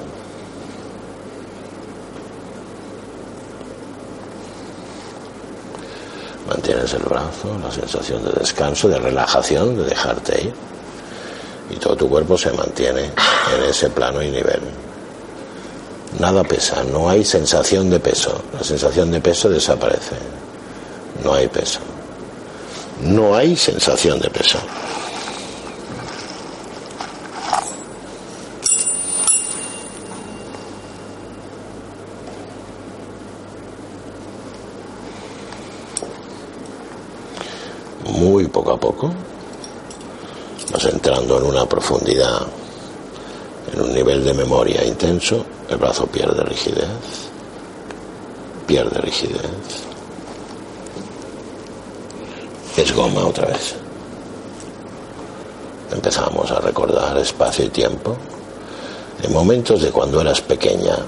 Mantienes 6.49 6.92
el 6.92 7.03
brazo, 7.03 7.59
la 7.62 7.70
sensación 7.70 8.25
de 8.25 8.33
descanso, 8.33 8.88
de 8.88 8.99
relajación, 8.99 9.77
de 9.77 9.85
dejarte 9.85 10.42
ir. 10.42 10.55
Y 11.70 11.77
todo 11.77 11.97
tu 11.97 12.09
cuerpo 12.09 12.37
se 12.37 12.53
mantiene 12.53 13.05
en 13.05 13.64
ese 13.70 13.88
plano 13.88 14.23
y 14.23 14.31
nivel 14.31 14.61
nada 16.18 16.44
pesa, 16.44 16.83
no 16.85 17.09
hay 17.09 17.25
sensación 17.25 17.90
de 17.90 18.01
peso, 18.01 18.40
la 18.53 18.62
sensación 18.62 19.11
de 19.11 19.20
peso 19.20 19.49
desaparece, 19.49 20.16
no 21.23 21.35
hay 21.35 21.49
peso, 21.49 21.81
no 23.02 23.35
hay 23.35 23.57
sensación 23.57 24.18
de 24.20 24.30
peso. 24.30 24.59
Muy 38.07 38.46
poco 38.48 38.72
a 38.72 38.80
poco 38.80 39.12
vas 40.72 40.85
entrando 40.87 41.38
en 41.38 41.44
una 41.44 41.66
profundidad, 41.66 42.46
en 43.72 43.80
un 43.80 43.92
nivel 43.92 44.24
de 44.24 44.35
memoria 44.35 44.85
intenso 44.85 45.44
el 45.68 45.76
brazo 45.76 46.07
pierde 46.07 46.42
rigidez, 46.44 46.88
pierde 48.66 49.00
rigidez 49.00 49.93
es 52.85 52.92
goma 52.92 53.25
otra 53.25 53.47
vez. 53.47 53.75
Empezamos 55.92 56.51
a 56.51 56.61
recordar 56.61 57.16
espacio 57.18 57.64
y 57.64 57.68
tiempo 57.68 58.16
en 59.23 59.33
momentos 59.33 59.81
de 59.81 59.90
cuando 59.90 60.20
eras 60.20 60.40
pequeña, 60.42 60.99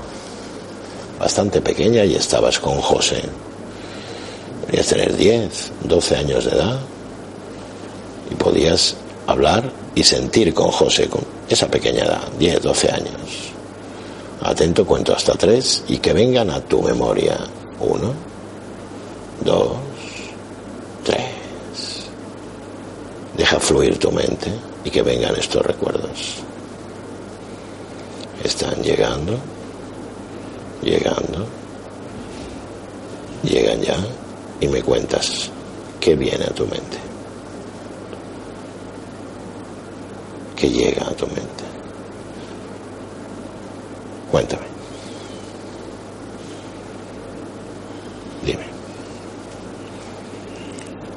bastante 1.18 1.60
pequeña 1.60 2.04
y 2.04 2.14
estabas 2.14 2.58
con 2.58 2.80
José. 2.80 3.22
Podías 4.64 4.86
tener 4.86 5.16
10, 5.16 5.72
12 5.84 6.16
años 6.16 6.44
de 6.46 6.50
edad 6.52 6.78
y 8.30 8.34
podías 8.36 8.96
hablar 9.26 9.70
y 9.94 10.02
sentir 10.02 10.54
con 10.54 10.70
José 10.70 11.08
con 11.08 11.22
esa 11.48 11.68
pequeña 11.68 12.04
edad, 12.04 12.22
10, 12.38 12.62
12 12.62 12.90
años. 12.90 13.52
Atento, 14.40 14.86
cuento 14.86 15.14
hasta 15.14 15.34
tres 15.34 15.84
y 15.88 15.98
que 15.98 16.12
vengan 16.12 16.50
a 16.50 16.60
tu 16.60 16.80
memoria. 16.80 17.36
1, 17.80 18.14
2, 19.44 19.68
Deja 23.36 23.60
fluir 23.60 23.98
tu 23.98 24.10
mente 24.10 24.50
y 24.84 24.90
que 24.90 25.02
vengan 25.02 25.36
estos 25.36 25.64
recuerdos. 25.64 26.36
Están 28.42 28.82
llegando, 28.82 29.38
llegando, 30.82 31.46
llegan 33.42 33.82
ya 33.82 33.96
y 34.60 34.68
me 34.68 34.82
cuentas 34.82 35.50
qué 36.00 36.14
viene 36.14 36.44
a 36.44 36.54
tu 36.54 36.64
mente. 36.66 36.98
¿Qué 40.56 40.70
llega 40.70 41.06
a 41.06 41.12
tu 41.12 41.26
mente? 41.26 41.64
Cuéntame. 44.30 44.66
Dime. 48.44 48.75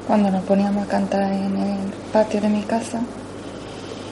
Cuando 0.09 0.31
nos 0.31 0.43
poníamos 0.43 0.87
a 0.87 0.87
cantar 0.87 1.31
en 1.31 1.55
el 1.55 1.93
patio 2.11 2.41
de 2.41 2.49
mi 2.49 2.63
casa. 2.63 2.99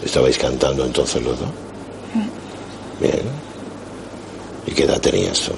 ¿Estabais 0.06 0.38
cantando 0.38 0.86
entonces 0.86 1.24
los 1.24 1.40
dos? 1.40 1.50
Bien. 3.00 3.24
¿Y 4.68 4.74
qué 4.74 4.84
edad 4.84 5.02
tenías 5.02 5.40
tú? 5.40 5.54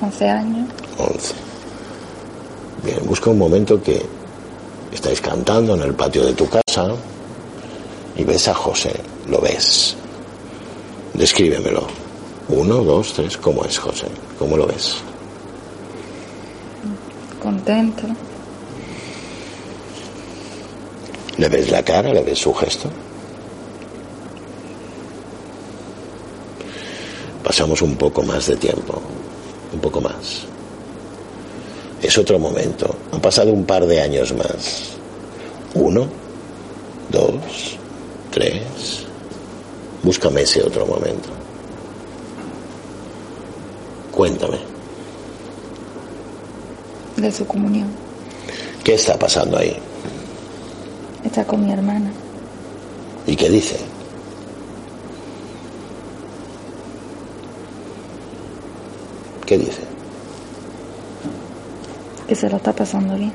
11 0.00 0.28
años. 0.28 0.68
11. 0.98 1.34
Bien, 2.82 2.98
busca 3.06 3.30
un 3.30 3.38
momento 3.38 3.80
que 3.80 4.04
estáis 4.90 5.20
cantando 5.20 5.76
en 5.76 5.82
el 5.82 5.94
patio 5.94 6.26
de 6.26 6.32
tu 6.32 6.48
casa 6.48 6.96
y 8.16 8.24
ves 8.24 8.48
a 8.48 8.54
José, 8.54 8.92
lo 9.28 9.40
ves. 9.40 9.94
Descríbemelo. 11.14 11.86
Uno, 12.48 12.82
dos, 12.82 13.12
tres, 13.12 13.36
¿cómo 13.36 13.64
es 13.64 13.78
José? 13.78 14.08
¿Cómo 14.36 14.56
lo 14.56 14.66
ves? 14.66 14.96
Contento. 17.48 18.02
¿Le 21.38 21.48
ves 21.48 21.70
la 21.70 21.82
cara? 21.82 22.12
¿Le 22.12 22.22
ves 22.22 22.40
su 22.40 22.52
gesto? 22.52 22.90
Pasamos 27.42 27.80
un 27.80 27.96
poco 27.96 28.22
más 28.22 28.48
de 28.48 28.56
tiempo, 28.56 29.00
un 29.72 29.80
poco 29.80 29.98
más. 30.02 30.42
Es 32.02 32.18
otro 32.18 32.38
momento. 32.38 32.94
Han 33.12 33.20
pasado 33.22 33.50
un 33.50 33.64
par 33.64 33.86
de 33.86 33.98
años 33.98 34.34
más. 34.34 34.98
Uno, 35.72 36.06
dos, 37.08 37.78
tres. 38.30 39.06
Búscame 40.02 40.42
ese 40.42 40.62
otro 40.62 40.84
momento. 40.84 41.30
Cuéntame. 44.12 44.57
De 47.18 47.32
su 47.32 47.46
comunión. 47.46 47.88
¿Qué 48.84 48.94
está 48.94 49.18
pasando 49.18 49.58
ahí? 49.58 49.76
Está 51.24 51.44
con 51.44 51.66
mi 51.66 51.72
hermana. 51.72 52.12
¿Y 53.26 53.34
qué 53.34 53.50
dice? 53.50 53.76
¿Qué 59.44 59.58
dice? 59.58 59.80
Que 62.28 62.34
se 62.34 62.48
lo 62.48 62.58
está 62.58 62.72
pasando 62.72 63.16
bien. 63.16 63.32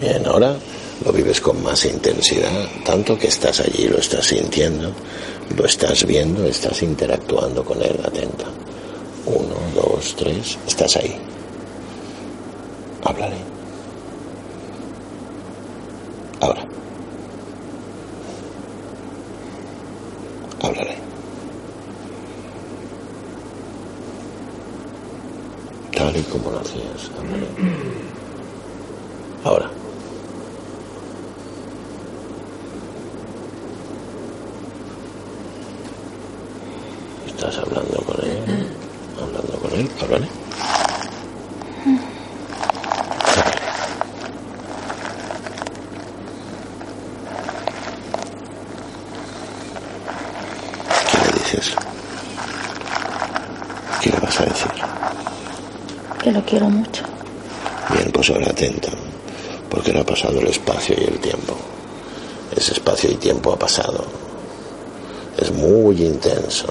Bien, 0.00 0.26
ahora 0.26 0.56
lo 1.04 1.12
vives 1.12 1.40
con 1.40 1.62
más 1.62 1.84
intensidad, 1.84 2.66
tanto 2.84 3.16
que 3.16 3.28
estás 3.28 3.60
allí, 3.60 3.88
lo 3.88 3.98
estás 3.98 4.26
sintiendo, 4.26 4.92
lo 5.56 5.66
estás 5.66 6.04
viendo, 6.04 6.44
estás 6.46 6.82
interactuando 6.82 7.64
con 7.64 7.80
él, 7.80 7.98
atenta. 8.04 8.46
Uno, 9.26 9.54
dos, 9.74 10.16
tres, 10.16 10.58
estás 10.66 10.96
ahí. 10.96 11.16
Háblale. 13.04 13.36
Ahora. 16.40 16.66
Háblale. 20.62 20.96
Tal 25.96 26.16
y 26.16 26.22
como 26.22 26.50
lo 26.50 26.60
hacías, 26.60 27.10
háblale. 27.18 27.46
Ahora. 29.44 29.70
Estás 37.26 37.58
hablando 37.58 38.02
con 38.02 38.16
él, 38.24 38.68
hablando 39.18 39.58
con 39.58 39.72
él, 39.72 39.90
háblale. 40.02 40.28
¿Qué 51.10 51.18
le 51.26 51.32
dices? 51.38 51.76
¿Qué 54.02 54.10
le 54.10 54.18
vas 54.20 54.40
a 54.40 54.44
decir? 54.44 54.70
Que 56.22 56.30
lo 56.32 56.39
quiero 56.50 56.68
mucho. 56.68 57.04
Bien, 57.94 58.10
pues 58.10 58.28
ahora 58.30 58.50
atenta, 58.50 58.90
porque 59.70 59.92
no 59.92 60.00
ha 60.00 60.04
pasado 60.04 60.40
el 60.40 60.48
espacio 60.48 60.96
y 60.98 61.04
el 61.04 61.18
tiempo. 61.20 61.54
Ese 62.54 62.72
espacio 62.72 63.08
y 63.10 63.14
tiempo 63.14 63.52
ha 63.52 63.58
pasado. 63.58 64.04
Es 65.38 65.52
muy 65.52 66.02
intenso. 66.02 66.66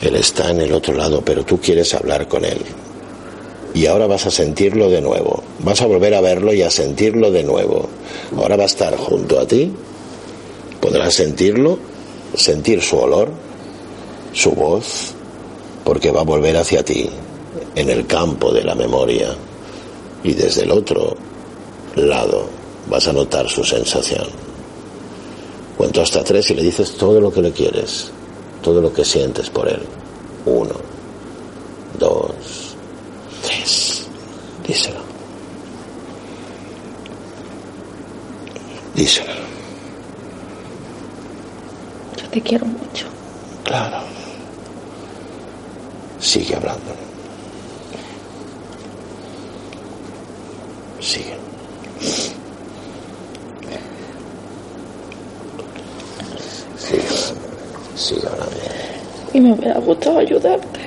Él 0.00 0.14
está 0.14 0.50
en 0.50 0.60
el 0.60 0.72
otro 0.72 0.94
lado, 0.94 1.22
pero 1.22 1.44
tú 1.44 1.60
quieres 1.60 1.92
hablar 1.92 2.28
con 2.28 2.44
él. 2.44 2.60
Y 3.74 3.86
ahora 3.86 4.06
vas 4.06 4.26
a 4.26 4.30
sentirlo 4.30 4.88
de 4.88 5.00
nuevo. 5.00 5.42
Vas 5.58 5.82
a 5.82 5.86
volver 5.86 6.14
a 6.14 6.20
verlo 6.20 6.52
y 6.52 6.62
a 6.62 6.70
sentirlo 6.70 7.32
de 7.32 7.42
nuevo. 7.42 7.88
Ahora 8.36 8.56
va 8.56 8.62
a 8.62 8.66
estar 8.66 8.96
junto 8.96 9.40
a 9.40 9.46
ti. 9.46 9.72
Podrás 10.80 11.14
sentirlo, 11.14 11.78
sentir 12.34 12.80
su 12.80 12.96
olor, 12.96 13.30
su 14.32 14.52
voz, 14.52 15.12
porque 15.82 16.12
va 16.12 16.20
a 16.20 16.24
volver 16.24 16.56
hacia 16.56 16.84
ti 16.84 17.10
en 17.78 17.88
el 17.90 18.06
campo 18.06 18.52
de 18.52 18.64
la 18.64 18.74
memoria. 18.74 19.28
Y 20.24 20.32
desde 20.32 20.64
el 20.64 20.72
otro 20.72 21.16
lado 21.94 22.48
vas 22.90 23.06
a 23.06 23.12
notar 23.12 23.48
su 23.48 23.62
sensación. 23.62 24.26
Cuento 25.76 26.02
hasta 26.02 26.24
tres 26.24 26.50
y 26.50 26.54
le 26.54 26.62
dices 26.62 26.96
todo 26.96 27.20
lo 27.20 27.32
que 27.32 27.40
le 27.40 27.52
quieres, 27.52 28.10
todo 28.62 28.80
lo 28.80 28.92
que 28.92 29.04
sientes 29.04 29.48
por 29.48 29.68
él. 29.68 29.80
Uno, 30.46 30.74
dos, 32.00 32.74
tres. 33.42 34.06
Díselo. 34.66 35.00
Díselo. 38.96 39.32
Yo 42.20 42.28
te 42.28 42.40
quiero 42.40 42.66
mucho. 42.66 43.06
Claro. 43.62 43.98
Sigue 46.18 46.56
hablando. 46.56 47.08
Sigue. 51.00 51.36
Sigue. 56.76 57.02
Sigue 57.94 58.26
hablando. 58.28 58.56
Y 59.32 59.40
me 59.40 59.52
hubiera 59.52 59.78
gustado 59.80 60.18
ayudarte. 60.18 60.77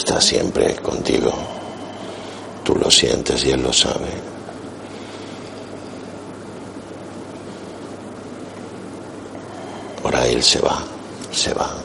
Está 0.00 0.18
siempre 0.18 0.76
contigo. 0.76 1.30
Tú 2.64 2.74
lo 2.74 2.90
sientes 2.90 3.44
y 3.44 3.50
Él 3.50 3.62
lo 3.62 3.70
sabe. 3.70 4.08
Ahora 10.02 10.26
Él 10.26 10.42
se 10.42 10.58
va, 10.60 10.82
se 11.30 11.52
va, 11.52 11.76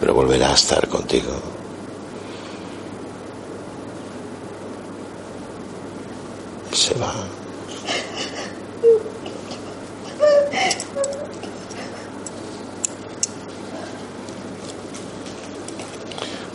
pero 0.00 0.12
volverá 0.12 0.50
a 0.50 0.54
estar 0.54 0.88
contigo. 0.88 1.30
Se 6.72 6.94
va. 6.94 7.14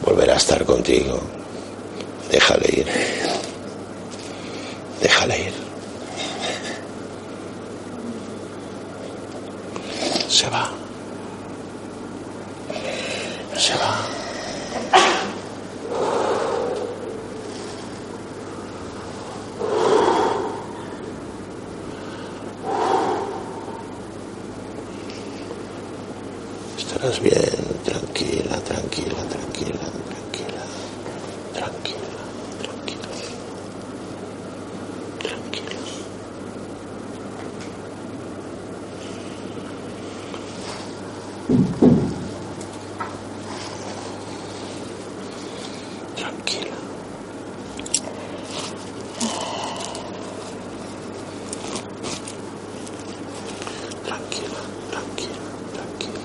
Volverá 0.05 0.33
a 0.33 0.37
estar 0.37 0.65
contigo. 0.85 1.19
Déjale 2.31 2.67
ir. 2.77 2.85
Déjale 5.01 5.39
ir. 5.39 5.53
Se 10.29 10.49
va. 10.49 10.69
Se 13.57 13.73
va. 13.73 13.95
Estarás 26.77 27.19
bien, 27.21 27.33
tranquila, 27.83 28.57
tranquila, 28.61 29.23
tranquila, 29.29 29.79
tranquila, 30.09 30.63
tranquila, 31.53 31.99
tranquila, 32.61 33.09
tranquila. 35.19 35.79
Tranquila. 46.15 46.77
Tranquila, 54.05 54.61
tranquila, 54.91 55.41
tranquila. 55.73 56.21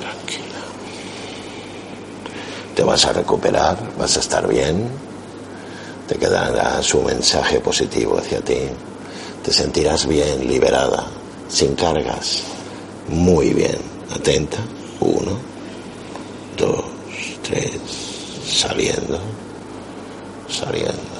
Tranquila. 0.00 0.62
Te 2.74 2.82
vas 2.94 3.06
a 3.06 3.12
recuperar, 3.12 3.76
vas 3.98 4.16
a 4.16 4.20
estar 4.20 4.46
bien. 4.46 4.88
Te 6.06 6.14
quedará 6.16 6.80
su 6.80 7.02
mensaje 7.02 7.58
positivo 7.58 8.16
hacia 8.18 8.40
ti. 8.40 8.68
Te 9.42 9.52
sentirás 9.52 10.06
bien, 10.06 10.46
liberada, 10.46 11.04
sin 11.48 11.74
cargas. 11.74 12.44
Muy 13.08 13.52
bien. 13.52 13.78
Atenta. 14.14 14.58
Uno, 15.00 15.32
dos, 16.56 16.84
tres. 17.42 17.80
Saliendo. 18.46 19.18
Saliendo. 20.48 21.14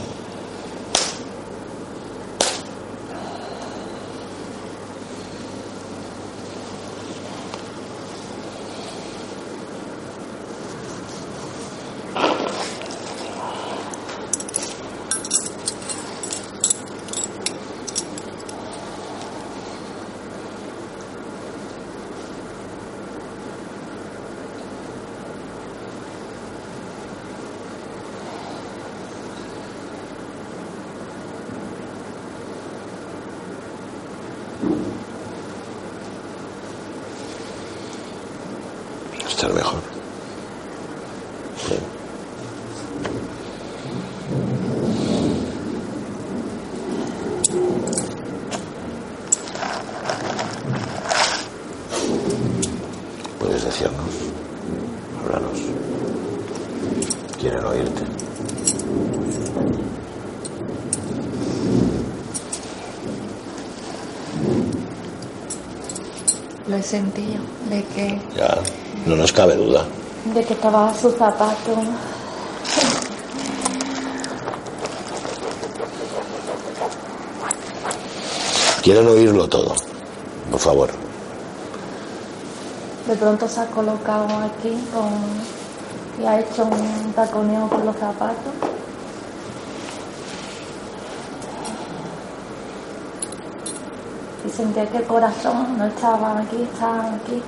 Estar 39.26 39.52
mejor. 39.52 39.80
Sí. 41.66 41.74
Puedes 53.40 53.64
decirnos, 53.64 53.98
háblanos. 55.20 55.58
Quieren 57.40 57.64
oírte. 57.64 58.04
Lo 66.74 66.80
he 66.80 66.82
sentido, 66.82 67.40
de 67.70 67.84
que, 67.94 68.20
Ya, 68.36 68.58
no 69.06 69.14
nos 69.14 69.32
cabe 69.32 69.54
duda. 69.54 69.84
de 70.34 70.44
que 70.44 70.54
estaba 70.54 70.92
su 70.92 71.08
zapato. 71.12 71.72
Quieren 78.82 79.06
oírlo 79.08 79.48
todo. 79.48 79.74
Por 80.50 80.60
favor. 80.60 80.90
De 83.08 83.16
pronto 83.16 83.48
se 83.48 83.60
ha 83.60 83.66
colocado 83.66 84.26
aquí 84.38 84.76
con, 84.92 86.22
y 86.22 86.26
ha 86.26 86.40
hecho 86.40 86.64
un 86.64 87.12
taconeo 87.12 87.68
con 87.68 87.84
los 87.86 87.96
zapatos. 87.96 88.52
Sentía 94.56 94.86
que 94.88 94.98
el 94.98 95.04
corazón 95.04 95.76
no 95.78 95.86
estaba 95.86 96.38
aquí, 96.38 96.62
estaba 96.62 97.14
aquí. 97.14 97.42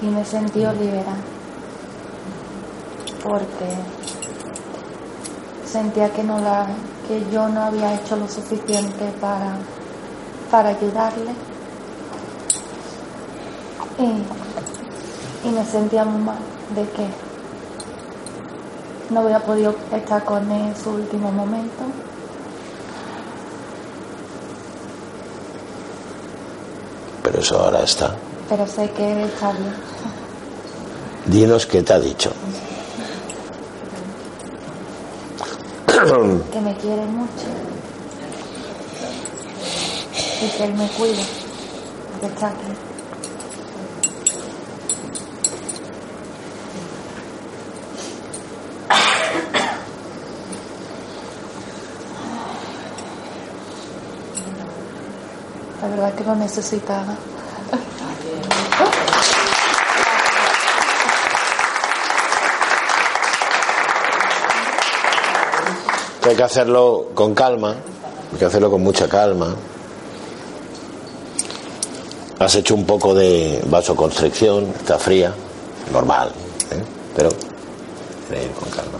Y 0.00 0.06
me 0.06 0.24
sentí 0.24 0.60
liberada. 0.60 1.16
Porque 3.22 3.70
sentía 5.64 6.12
que 6.12 6.24
no 6.24 6.38
la 6.40 6.66
que 7.06 7.24
yo 7.30 7.48
no 7.48 7.60
había 7.62 7.94
hecho 7.94 8.16
lo 8.16 8.28
suficiente 8.28 9.12
para 9.20 9.56
para 10.50 10.68
ayudarle 10.68 11.32
y, 13.98 14.22
me 15.52 15.64
sentía 15.64 16.04
muy 16.04 16.22
mal 16.22 16.38
de 16.74 16.82
que 16.90 17.06
no 19.10 19.20
había 19.20 19.40
podido 19.40 19.74
estar 19.92 20.24
con 20.24 20.50
él 20.50 20.68
en 20.68 20.76
su 20.76 20.90
último 20.90 21.30
momento. 21.30 21.84
Pero 27.22 27.40
eso 27.40 27.58
ahora 27.60 27.82
está. 27.82 28.16
pero 28.48 28.66
sé 28.66 28.90
que 28.90 29.12
él 29.12 29.20
está 29.20 29.52
bien. 29.52 29.74
Dinos 31.26 31.66
qué 31.66 31.82
te 31.82 31.92
ha 31.92 32.00
dicho. 32.00 32.32
que 36.52 36.60
me 36.60 36.74
quiere 36.76 37.04
mucho. 37.06 37.46
Y 40.42 40.48
que 40.56 40.64
él 40.64 40.74
me 40.74 40.88
cuida 40.88 41.22
que 42.20 42.26
está 42.26 42.48
aquí 42.48 42.91
La 55.82 55.88
verdad 55.88 56.14
que 56.14 56.22
lo 56.22 56.36
necesitaba. 56.36 57.16
Hay 66.24 66.36
que 66.36 66.42
hacerlo 66.44 67.08
con 67.14 67.34
calma, 67.34 67.74
hay 68.32 68.38
que 68.38 68.44
hacerlo 68.44 68.70
con 68.70 68.80
mucha 68.82 69.08
calma. 69.08 69.56
Has 72.38 72.54
hecho 72.54 72.76
un 72.76 72.86
poco 72.86 73.12
de 73.12 73.60
vasoconstricción, 73.66 74.72
está 74.78 74.98
fría, 74.98 75.34
normal, 75.92 76.30
¿eh? 76.70 76.82
pero 77.16 77.28
ir 77.28 78.50
con 78.52 78.70
calma. 78.70 78.98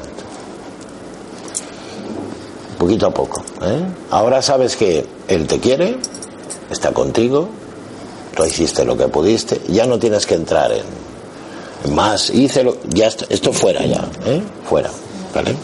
Poquito 2.77 3.07
a 3.07 3.11
poco. 3.15 3.41
¿eh? 3.63 3.85
Ahora 4.11 4.43
sabes 4.43 4.77
que 4.77 5.07
él 5.29 5.47
te 5.47 5.61
quiere, 5.61 5.99
está 6.73 6.93
contigo, 6.93 7.49
tú 8.37 8.45
hiciste 8.45 8.85
lo 8.85 8.97
que 8.97 9.09
pudiste, 9.09 9.61
ya 9.69 9.87
no 9.87 9.99
tienes 9.99 10.27
que 10.27 10.35
entrar 10.35 10.73
en, 10.73 10.83
Más, 11.95 12.31
hice 12.31 12.63
lo, 12.63 12.77
ya 12.89 13.09
está- 13.09 13.27
esto 13.29 13.53
fuera 13.53 13.85
ya, 13.85 14.05
¿eh? 14.25 14.41
Fuera, 14.69 14.91
¿vale? 15.35 15.55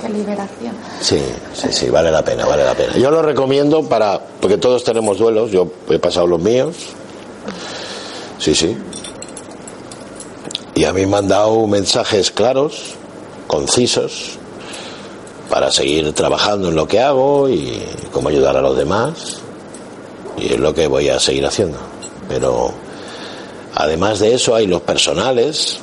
Qué 0.00 0.08
liberación. 0.08 0.74
Sí, 1.00 1.20
sí, 1.54 1.68
sí, 1.70 1.90
vale 1.90 2.10
la 2.10 2.24
pena, 2.24 2.44
vale 2.46 2.64
la 2.64 2.74
pena. 2.74 2.96
Yo 2.96 3.10
lo 3.10 3.22
recomiendo 3.22 3.82
para, 3.88 4.20
porque 4.40 4.56
todos 4.58 4.84
tenemos 4.84 5.18
duelos, 5.18 5.50
yo 5.50 5.66
he 5.88 5.98
pasado 5.98 6.26
los 6.26 6.40
míos. 6.40 6.74
Sí, 8.38 8.54
sí. 8.54 8.76
Y 10.74 10.84
a 10.84 10.92
mí 10.92 11.06
me 11.06 11.16
han 11.18 11.28
dado 11.28 11.66
mensajes 11.66 12.30
claros, 12.30 12.94
concisos, 13.46 14.38
para 15.48 15.70
seguir 15.70 16.12
trabajando 16.12 16.68
en 16.68 16.74
lo 16.74 16.86
que 16.86 17.00
hago 17.00 17.48
y 17.48 17.82
cómo 18.12 18.28
ayudar 18.28 18.56
a 18.56 18.60
los 18.60 18.76
demás. 18.76 19.38
Y 20.36 20.54
es 20.54 20.58
lo 20.58 20.74
que 20.74 20.86
voy 20.86 21.08
a 21.08 21.20
seguir 21.20 21.46
haciendo. 21.46 21.78
Pero 22.28 22.72
además 23.74 24.18
de 24.18 24.34
eso 24.34 24.54
hay 24.54 24.66
los 24.66 24.82
personales, 24.82 25.78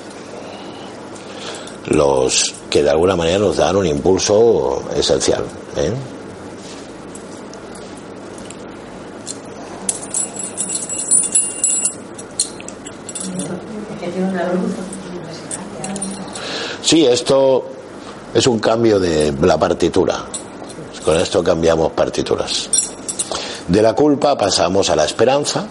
los 1.86 2.54
que 2.70 2.84
de 2.84 2.90
alguna 2.90 3.16
manera 3.16 3.40
nos 3.40 3.58
dan 3.58 3.76
un 3.76 3.86
impulso 3.86 4.84
esencial. 4.96 5.44
¿eh? 5.78 5.94
Sí, 16.82 17.06
esto 17.06 17.71
es 18.34 18.48
un 18.48 18.60
cambio 18.60 19.00
de 19.00 19.34
la 19.42 19.58
partitura. 19.58 20.26
Con 21.04 21.18
esto 21.18 21.44
cambiamos 21.44 21.92
partituras. 21.92 22.70
De 23.68 23.82
la 23.82 23.94
culpa 23.94 24.38
pasamos 24.38 24.90
a 24.90 24.96
la 24.96 25.06
esperanza. 25.06 25.66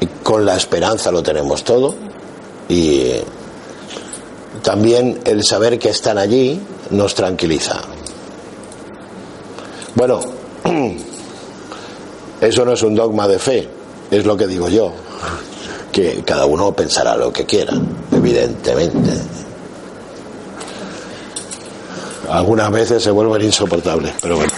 Y 0.00 0.06
con 0.22 0.44
la 0.44 0.56
esperanza 0.56 1.10
lo 1.10 1.22
tenemos 1.22 1.64
todo. 1.64 1.94
Y 2.68 3.12
también 4.62 5.20
el 5.24 5.44
saber 5.44 5.78
que 5.78 5.90
están 5.90 6.18
allí 6.18 6.60
nos 6.90 7.14
tranquiliza. 7.14 7.80
Bueno, 9.94 10.20
eso 12.40 12.64
no 12.64 12.72
es 12.72 12.82
un 12.82 12.94
dogma 12.94 13.28
de 13.28 13.38
fe, 13.38 13.68
es 14.10 14.24
lo 14.24 14.36
que 14.36 14.46
digo 14.46 14.68
yo, 14.68 14.92
que 15.90 16.22
cada 16.24 16.46
uno 16.46 16.72
pensará 16.72 17.16
lo 17.16 17.32
que 17.32 17.44
quiera, 17.44 17.74
evidentemente. 18.10 19.10
Algunas 22.32 22.70
veces 22.70 23.02
se 23.02 23.10
vuelven 23.10 23.42
insoportables, 23.42 24.14
pero 24.22 24.36
bueno. 24.36 24.52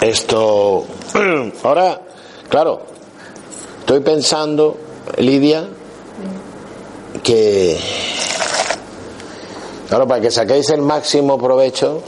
Esto, 0.00 0.86
ahora, 1.64 2.00
claro, 2.48 2.80
estoy 3.80 4.00
pensando, 4.00 4.78
Lidia, 5.18 5.68
que, 7.22 7.78
claro, 9.90 10.08
para 10.08 10.22
que 10.22 10.30
saquéis 10.30 10.70
el 10.70 10.80
máximo 10.80 11.36
provecho, 11.36 12.02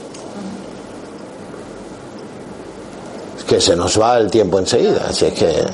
es 3.37 3.43
que 3.43 3.61
se 3.61 3.75
nos 3.75 4.01
va 4.01 4.17
el 4.17 4.31
tiempo 4.31 4.57
enseguida, 4.57 5.05
así 5.09 5.25
es 5.27 5.33
que... 5.33 5.65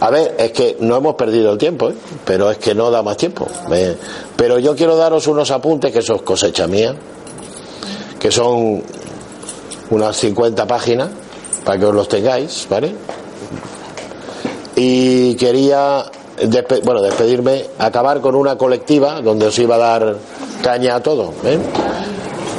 A 0.00 0.08
ver, 0.10 0.34
es 0.38 0.52
que 0.52 0.78
no 0.80 0.96
hemos 0.96 1.14
perdido 1.14 1.52
el 1.52 1.58
tiempo, 1.58 1.90
¿eh? 1.90 1.94
pero 2.24 2.50
es 2.50 2.56
que 2.58 2.74
no 2.74 2.90
da 2.90 3.02
más 3.02 3.18
tiempo. 3.18 3.46
Pero 4.36 4.58
yo 4.58 4.74
quiero 4.74 4.96
daros 4.96 5.26
unos 5.26 5.50
apuntes, 5.50 5.92
que 5.92 5.98
es 5.98 6.10
cosecha 6.24 6.66
mía, 6.66 6.94
que 8.18 8.30
son 8.30 8.82
unas 9.90 10.16
50 10.16 10.66
páginas, 10.66 11.10
para 11.64 11.78
que 11.78 11.84
os 11.84 11.94
los 11.94 12.08
tengáis, 12.08 12.66
¿vale? 12.70 12.94
Y 14.76 15.34
quería, 15.34 16.06
bueno, 16.84 17.02
despedirme, 17.02 17.66
acabar 17.78 18.22
con 18.22 18.34
una 18.34 18.56
colectiva 18.56 19.20
donde 19.20 19.46
os 19.48 19.58
iba 19.58 19.74
a 19.74 19.78
dar 19.78 20.16
caña 20.62 20.96
a 20.96 21.02
todo, 21.02 21.34
¿eh? 21.44 21.58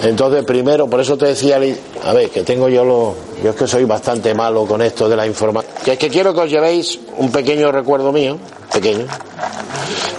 Entonces, 0.03 0.43
primero, 0.43 0.87
por 0.87 0.99
eso 0.99 1.15
te 1.17 1.27
decía, 1.27 1.59
a 2.03 2.13
ver, 2.13 2.29
que 2.29 2.43
tengo 2.43 2.67
yo 2.67 2.83
lo. 2.83 3.15
Yo 3.43 3.51
es 3.51 3.55
que 3.55 3.67
soy 3.67 3.85
bastante 3.85 4.33
malo 4.33 4.65
con 4.65 4.81
esto 4.81 5.07
de 5.07 5.15
la 5.15 5.27
información. 5.27 5.71
Que 5.83 5.93
es 5.93 5.99
que 5.99 6.09
quiero 6.09 6.33
que 6.33 6.41
os 6.41 6.49
llevéis 6.49 6.99
un 7.17 7.31
pequeño 7.31 7.71
recuerdo 7.71 8.11
mío, 8.11 8.37
pequeño. 8.73 9.05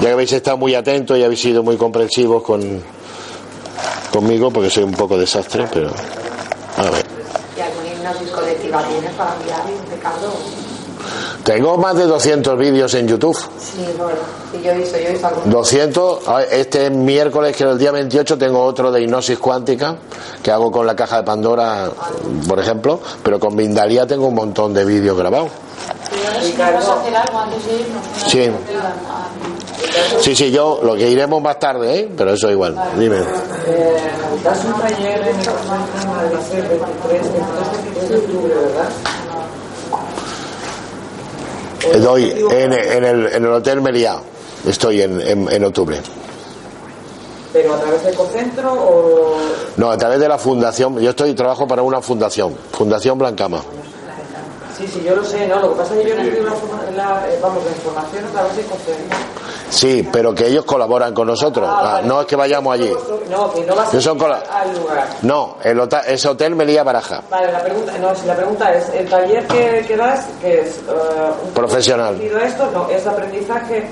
Ya 0.01 0.07
que 0.07 0.11
habéis 0.13 0.33
estado 0.33 0.57
muy 0.57 0.75
atentos 0.75 1.19
y 1.19 1.25
habéis 1.25 1.41
sido 1.41 1.63
muy 1.63 1.77
comprensivos 1.77 2.43
con, 2.43 2.81
conmigo, 4.13 4.53
porque 4.53 4.71
soy 4.71 4.85
un 4.85 4.93
poco 4.93 5.19
desastre, 5.19 5.67
pero. 5.73 5.89
A 5.89 6.91
ver. 6.91 7.05
¿Y 7.57 7.61
alguna 7.61 7.89
hipnosis 7.93 8.31
colectiva 8.31 8.85
tienes 8.89 9.13
para 9.15 9.35
enviar, 9.35 9.63
Ricardo? 9.93 10.33
Tengo 11.45 11.77
más 11.77 11.97
de 11.97 12.07
200 12.07 12.57
vídeos 12.57 12.95
en 12.95 13.09
YouTube. 13.09 13.37
Sí, 13.37 13.85
bueno, 13.99 14.19
sí, 14.53 14.61
yo 14.63 14.71
he 14.71 14.79
visto, 14.79 14.97
yo 14.97 15.09
he 15.09 15.13
visto 15.13 15.27
algunos. 15.27 15.51
200, 15.51 16.29
a 16.29 16.37
ver, 16.37 16.49
este 16.53 16.91
miércoles, 16.91 17.57
que 17.57 17.65
es 17.65 17.71
el 17.71 17.79
día 17.79 17.91
28, 17.91 18.39
tengo 18.39 18.63
otro 18.63 18.93
de 18.93 19.03
hipnosis 19.03 19.39
cuántica 19.39 19.97
que 20.43 20.53
hago 20.53 20.71
con 20.71 20.87
la 20.87 20.95
caja 20.95 21.17
de 21.17 21.23
Pandora, 21.25 21.91
por 22.49 22.61
ejemplo, 22.61 23.01
pero 23.25 23.41
con 23.41 23.57
Mindalia 23.57 24.07
tengo 24.07 24.27
un 24.27 24.35
montón 24.35 24.73
de 24.73 24.85
vídeos 24.85 25.17
grabados. 25.17 25.51
¿Vamos 26.59 26.89
a 26.89 27.01
hacer 27.01 27.17
algo 27.17 27.39
antes 27.39 27.67
de 27.67 27.73
irnos? 27.75 28.03
Sí. 28.29 28.51
Sí, 30.21 30.37
sí, 30.37 30.51
yo 30.51 30.81
lo 30.83 30.95
que 30.95 31.09
iremos 31.09 31.43
más 31.43 31.59
tarde, 31.59 32.01
¿eh? 32.01 32.11
pero 32.17 32.35
eso 32.35 32.51
igual. 32.51 32.77
Dime. 32.97 33.19
Das 34.43 34.65
un 34.65 34.73
taller 34.75 35.23
en 35.23 35.37
Madrid 35.37 36.39
el 36.53 36.69
23, 36.69 37.33
23 37.33 38.09
de 38.09 38.17
octubre, 38.17 38.55
¿verdad? 38.55 38.89
Doy 42.01 42.31
en, 42.51 42.73
en 42.73 43.05
el, 43.05 43.27
en 43.27 43.45
el 43.45 43.53
Hotel 43.53 43.81
Meliá. 43.81 44.17
Estoy 44.67 45.03
en, 45.03 45.21
en, 45.21 45.51
en 45.53 45.65
octubre. 45.65 46.01
¿Pero 47.53 47.75
a 47.75 47.79
través 47.81 48.03
de 48.05 48.11
Ecocentro 48.13 48.73
o...? 48.73 49.37
No, 49.77 49.91
a 49.91 49.97
través 49.99 50.21
de 50.21 50.29
la 50.29 50.39
fundación. 50.39 50.99
Yo 51.01 51.11
estoy 51.11 51.35
trabajo 51.35 51.67
para 51.67 51.83
una 51.83 52.01
fundación, 52.01 52.57
Fundación 52.73 53.19
Blancama. 53.19 53.61
Sí, 54.79 54.87
sí, 54.87 55.03
yo 55.05 55.15
lo 55.17 55.25
sé, 55.25 55.47
¿no? 55.49 55.61
Lo 55.61 55.71
que 55.75 55.77
pasa 55.81 55.95
es 55.97 56.03
que 56.03 56.09
yo 56.11 56.17
recibí 56.17 56.41
la, 56.45 56.53
forma- 56.53 56.83
la- 56.97 57.29
eh, 57.31 57.39
vamos, 57.43 57.63
la 57.65 57.71
información 57.73 58.25
a 58.25 58.29
través 58.31 58.57
de 58.57 58.63
Ecocentro. 58.63 59.19
Sí, 59.73 60.07
pero 60.13 60.35
que 60.35 60.47
ellos 60.49 60.65
colaboran 60.67 61.15
con 61.15 61.27
nosotros. 61.27 61.67
Ah, 61.69 62.03
no 62.05 62.21
es 62.21 62.27
que 62.27 62.37
vayamos 62.37 62.75
allí. 62.75 62.93
No, 63.31 63.51
que 63.53 63.65
no 63.65 63.75
vas 63.75 63.89
a 63.95 64.65
lugar. 64.67 65.07
No, 65.23 65.57
el 65.65 65.81
hota- 65.81 66.01
es 66.07 66.25
Hotel 66.27 66.55
Melía 66.55 66.83
Baraja. 66.85 67.23
Vale, 67.31 67.51
la 67.51 67.63
pregunta, 67.63 67.93
no, 67.99 68.15
si 68.15 68.27
la 68.27 68.37
pregunta 68.37 68.73
es, 68.75 68.91
¿el 68.91 69.09
taller 69.09 69.47
que, 69.47 69.85
que 69.89 69.97
das, 69.97 70.27
que 70.43 70.61
es... 70.61 70.77
eh, 70.77 71.33
un 71.47 71.51
Profesional. 71.55 72.21
esto? 72.21 72.71
No, 72.71 72.89
es 72.91 73.07
aprendizaje... 73.07 73.89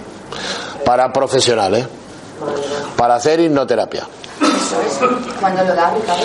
Para 0.85 1.11
profesionales. 1.13 1.87
Para 2.97 3.15
hacer 3.15 3.41
hipnoterapia. 3.41 4.07
¿Cuándo 5.41 5.65
lo 5.65 5.75
das, 5.75 5.95
Ricardo? 5.95 6.23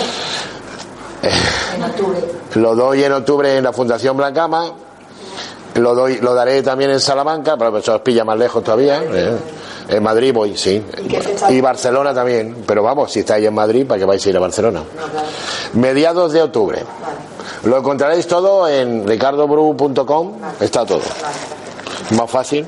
En 1.74 1.82
octubre. 1.84 2.18
Lo 2.54 2.74
doy 2.74 3.04
en 3.04 3.12
octubre 3.12 3.56
en 3.56 3.64
la 3.64 3.72
Fundación 3.72 4.16
Blancama. 4.16 4.70
Lo 5.76 5.94
doy, 5.94 6.18
lo 6.18 6.34
daré 6.34 6.62
también 6.62 6.90
en 6.90 7.00
Salamanca, 7.00 7.56
pero 7.56 7.76
eso 7.78 7.94
os 7.94 8.00
pilla 8.00 8.24
más 8.24 8.38
lejos 8.38 8.62
todavía. 8.64 9.02
¿eh? 9.02 9.36
En 9.88 10.02
Madrid 10.02 10.32
voy, 10.32 10.56
sí. 10.56 10.82
Y 11.48 11.60
Barcelona 11.60 12.12
también. 12.14 12.64
Pero 12.66 12.82
vamos, 12.82 13.12
si 13.12 13.20
estáis 13.20 13.46
en 13.46 13.54
Madrid, 13.54 13.86
¿para 13.86 13.98
que 13.98 14.04
vais 14.04 14.24
a 14.24 14.30
ir 14.30 14.36
a 14.36 14.40
Barcelona? 14.40 14.82
Mediados 15.74 16.32
de 16.32 16.42
octubre. 16.42 16.82
Lo 17.64 17.78
encontraréis 17.78 18.26
todo 18.26 18.68
en 18.68 19.06
ricardobru.com. 19.06 20.32
Está 20.60 20.84
todo. 20.84 21.02
Más 22.16 22.30
fácil. 22.30 22.66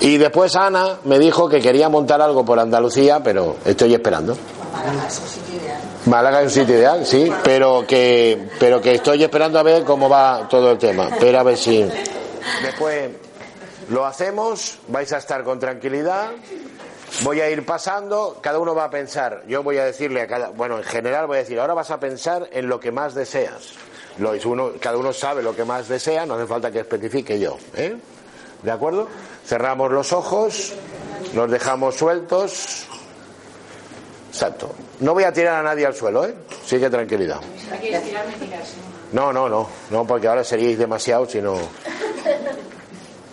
Y 0.00 0.18
después 0.18 0.54
Ana 0.56 0.96
me 1.04 1.18
dijo 1.18 1.48
que 1.48 1.60
quería 1.60 1.88
montar 1.88 2.20
algo 2.20 2.44
por 2.44 2.58
Andalucía, 2.58 3.20
pero 3.22 3.56
estoy 3.64 3.94
esperando. 3.94 4.36
Málaga 6.06 6.40
es 6.40 6.46
un 6.46 6.50
sitio 6.50 6.76
ideal, 6.76 7.06
sí, 7.06 7.32
pero 7.42 7.86
que, 7.86 8.48
pero 8.60 8.80
que 8.80 8.92
estoy 8.92 9.22
esperando 9.22 9.58
a 9.58 9.62
ver 9.62 9.84
cómo 9.84 10.08
va 10.08 10.46
todo 10.48 10.72
el 10.72 10.78
tema. 10.78 11.08
Pero 11.18 11.40
a 11.40 11.42
ver 11.42 11.56
si. 11.56 11.84
Después 12.62 13.10
lo 13.90 14.06
hacemos, 14.06 14.78
vais 14.88 15.12
a 15.12 15.18
estar 15.18 15.44
con 15.44 15.58
tranquilidad. 15.58 16.30
Voy 17.22 17.40
a 17.40 17.48
ir 17.48 17.64
pasando, 17.64 18.38
cada 18.40 18.58
uno 18.58 18.74
va 18.74 18.84
a 18.84 18.90
pensar. 18.90 19.44
Yo 19.46 19.62
voy 19.62 19.78
a 19.78 19.84
decirle 19.84 20.22
a 20.22 20.26
cada. 20.26 20.48
Bueno, 20.48 20.78
en 20.78 20.84
general 20.84 21.26
voy 21.26 21.36
a 21.36 21.40
decir, 21.40 21.60
ahora 21.60 21.74
vas 21.74 21.90
a 21.90 22.00
pensar 22.00 22.48
en 22.52 22.68
lo 22.68 22.80
que 22.80 22.90
más 22.90 23.14
deseas. 23.14 23.74
Lo 24.18 24.32
uno, 24.44 24.72
cada 24.80 24.96
uno 24.96 25.12
sabe 25.12 25.42
lo 25.42 25.54
que 25.56 25.64
más 25.64 25.88
desea, 25.88 26.24
no 26.24 26.34
hace 26.34 26.46
falta 26.46 26.70
que 26.70 26.80
especifique 26.80 27.38
yo. 27.38 27.56
¿eh? 27.74 27.96
¿De 28.62 28.70
acuerdo? 28.70 29.08
Cerramos 29.44 29.90
los 29.90 30.12
ojos, 30.12 30.72
nos 31.34 31.50
dejamos 31.50 31.96
sueltos. 31.96 32.86
Exacto. 34.30 34.72
No 35.00 35.14
voy 35.14 35.24
a 35.24 35.32
tirar 35.32 35.56
a 35.56 35.62
nadie 35.62 35.86
al 35.86 35.94
suelo, 35.94 36.26
¿eh? 36.26 36.34
Sigue 36.64 36.88
tranquilidad. 36.90 37.40
No, 39.12 39.32
no, 39.32 39.48
no, 39.48 39.68
no, 39.90 40.06
porque 40.06 40.26
ahora 40.26 40.42
seríais 40.42 40.78
demasiado 40.78 41.26
si 41.26 41.40
no. 41.40 41.56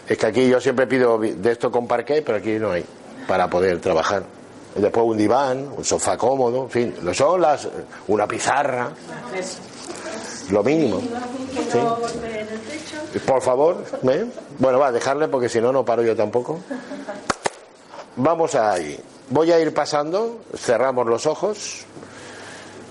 Es 0.07 0.17
que 0.17 0.25
aquí 0.25 0.47
yo 0.49 0.59
siempre 0.59 0.87
pido 0.87 1.17
de 1.17 1.51
esto 1.51 1.71
con 1.71 1.87
parqué, 1.87 2.21
pero 2.21 2.37
aquí 2.37 2.59
no 2.59 2.71
hay 2.71 2.83
para 3.27 3.49
poder 3.49 3.79
trabajar. 3.79 4.23
Después 4.75 5.05
un 5.05 5.17
diván, 5.17 5.69
un 5.75 5.83
sofá 5.83 6.17
cómodo, 6.17 6.63
en 6.63 6.69
fin, 6.69 6.95
lo 7.01 7.13
son 7.13 7.41
las, 7.41 7.67
una 8.07 8.27
pizarra. 8.27 8.91
Lo 10.49 10.63
mínimo. 10.63 11.01
Por 13.25 13.41
favor. 13.41 13.83
Bueno, 14.59 14.79
va 14.79 14.87
a 14.87 14.91
dejarle 14.91 15.27
porque 15.27 15.49
si 15.49 15.61
no, 15.61 15.71
no 15.71 15.85
paro 15.85 16.03
yo 16.03 16.15
tampoco. 16.15 16.59
Vamos 18.17 18.55
ahí. 18.55 18.99
Voy 19.29 19.51
a 19.51 19.59
ir 19.59 19.73
pasando, 19.73 20.41
cerramos 20.57 21.07
los 21.07 21.25
ojos. 21.25 21.85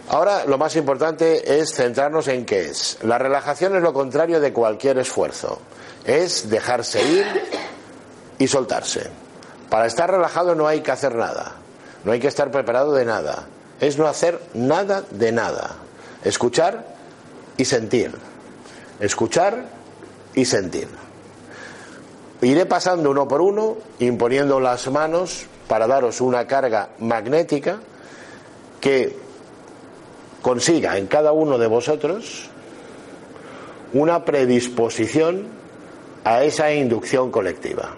Ahora 0.08 0.44
lo 0.44 0.58
más 0.58 0.74
importante 0.76 1.60
es 1.60 1.74
centrarnos 1.74 2.28
en 2.28 2.44
qué 2.44 2.70
es. 2.70 2.98
La 3.02 3.18
relajación 3.18 3.76
es 3.76 3.82
lo 3.82 3.92
contrario 3.92 4.40
de 4.40 4.52
cualquier 4.52 4.98
esfuerzo. 4.98 5.60
Es 6.10 6.50
dejarse 6.50 7.00
ir 7.08 7.24
y 8.36 8.48
soltarse. 8.48 9.08
Para 9.68 9.86
estar 9.86 10.10
relajado 10.10 10.56
no 10.56 10.66
hay 10.66 10.80
que 10.80 10.90
hacer 10.90 11.14
nada. 11.14 11.52
No 12.02 12.10
hay 12.10 12.18
que 12.18 12.26
estar 12.26 12.50
preparado 12.50 12.92
de 12.94 13.04
nada. 13.04 13.46
Es 13.80 13.96
no 13.96 14.08
hacer 14.08 14.40
nada 14.52 15.04
de 15.12 15.30
nada. 15.30 15.76
Escuchar 16.24 16.84
y 17.56 17.64
sentir. 17.64 18.10
Escuchar 18.98 19.66
y 20.34 20.44
sentir. 20.46 20.88
Iré 22.42 22.66
pasando 22.66 23.12
uno 23.12 23.28
por 23.28 23.40
uno, 23.40 23.76
imponiendo 24.00 24.58
las 24.58 24.90
manos 24.90 25.46
para 25.68 25.86
daros 25.86 26.20
una 26.20 26.44
carga 26.44 26.88
magnética 26.98 27.78
que 28.80 29.16
consiga 30.42 30.98
en 30.98 31.06
cada 31.06 31.30
uno 31.30 31.56
de 31.56 31.68
vosotros 31.68 32.50
una 33.92 34.24
predisposición 34.24 35.59
a 36.24 36.44
esa 36.44 36.72
inducción 36.72 37.30
colectiva. 37.30 37.94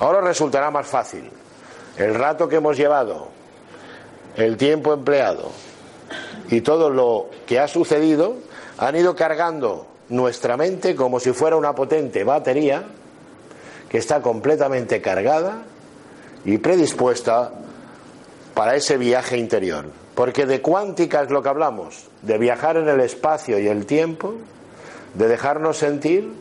Ahora 0.00 0.20
resultará 0.20 0.70
más 0.70 0.86
fácil. 0.86 1.30
El 1.96 2.14
rato 2.14 2.48
que 2.48 2.56
hemos 2.56 2.76
llevado, 2.76 3.28
el 4.36 4.56
tiempo 4.56 4.92
empleado 4.92 5.52
y 6.50 6.60
todo 6.60 6.90
lo 6.90 7.30
que 7.46 7.60
ha 7.60 7.68
sucedido 7.68 8.36
han 8.78 8.96
ido 8.96 9.14
cargando 9.14 9.86
nuestra 10.08 10.56
mente 10.56 10.94
como 10.94 11.20
si 11.20 11.32
fuera 11.32 11.56
una 11.56 11.74
potente 11.74 12.24
batería 12.24 12.84
que 13.88 13.98
está 13.98 14.20
completamente 14.20 15.00
cargada 15.00 15.62
y 16.44 16.58
predispuesta 16.58 17.52
para 18.54 18.74
ese 18.74 18.96
viaje 18.96 19.36
interior. 19.36 19.86
Porque 20.14 20.46
de 20.46 20.60
cuántica 20.60 21.22
es 21.22 21.30
lo 21.30 21.42
que 21.42 21.48
hablamos, 21.48 22.08
de 22.22 22.38
viajar 22.38 22.76
en 22.76 22.88
el 22.88 23.00
espacio 23.00 23.58
y 23.58 23.66
el 23.68 23.86
tiempo, 23.86 24.34
de 25.14 25.28
dejarnos 25.28 25.78
sentir, 25.78 26.32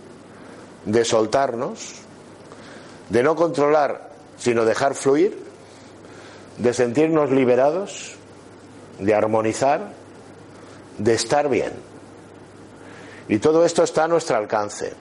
de 0.85 1.05
soltarnos, 1.05 1.95
de 3.09 3.23
no 3.23 3.35
controlar, 3.35 4.11
sino 4.37 4.65
dejar 4.65 4.95
fluir, 4.95 5.37
de 6.57 6.73
sentirnos 6.73 7.31
liberados, 7.31 8.15
de 8.99 9.13
armonizar, 9.13 9.93
de 10.97 11.13
estar 11.13 11.49
bien. 11.49 11.71
Y 13.27 13.39
todo 13.39 13.65
esto 13.65 13.83
está 13.83 14.05
a 14.05 14.07
nuestro 14.07 14.37
alcance. 14.37 14.93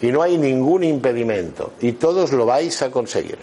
Y 0.00 0.10
no 0.10 0.22
hay 0.22 0.38
ningún 0.38 0.82
impedimento. 0.82 1.72
Y 1.80 1.92
todos 1.92 2.32
lo 2.32 2.46
vais 2.46 2.82
a 2.82 2.90
conseguir. 2.90 3.38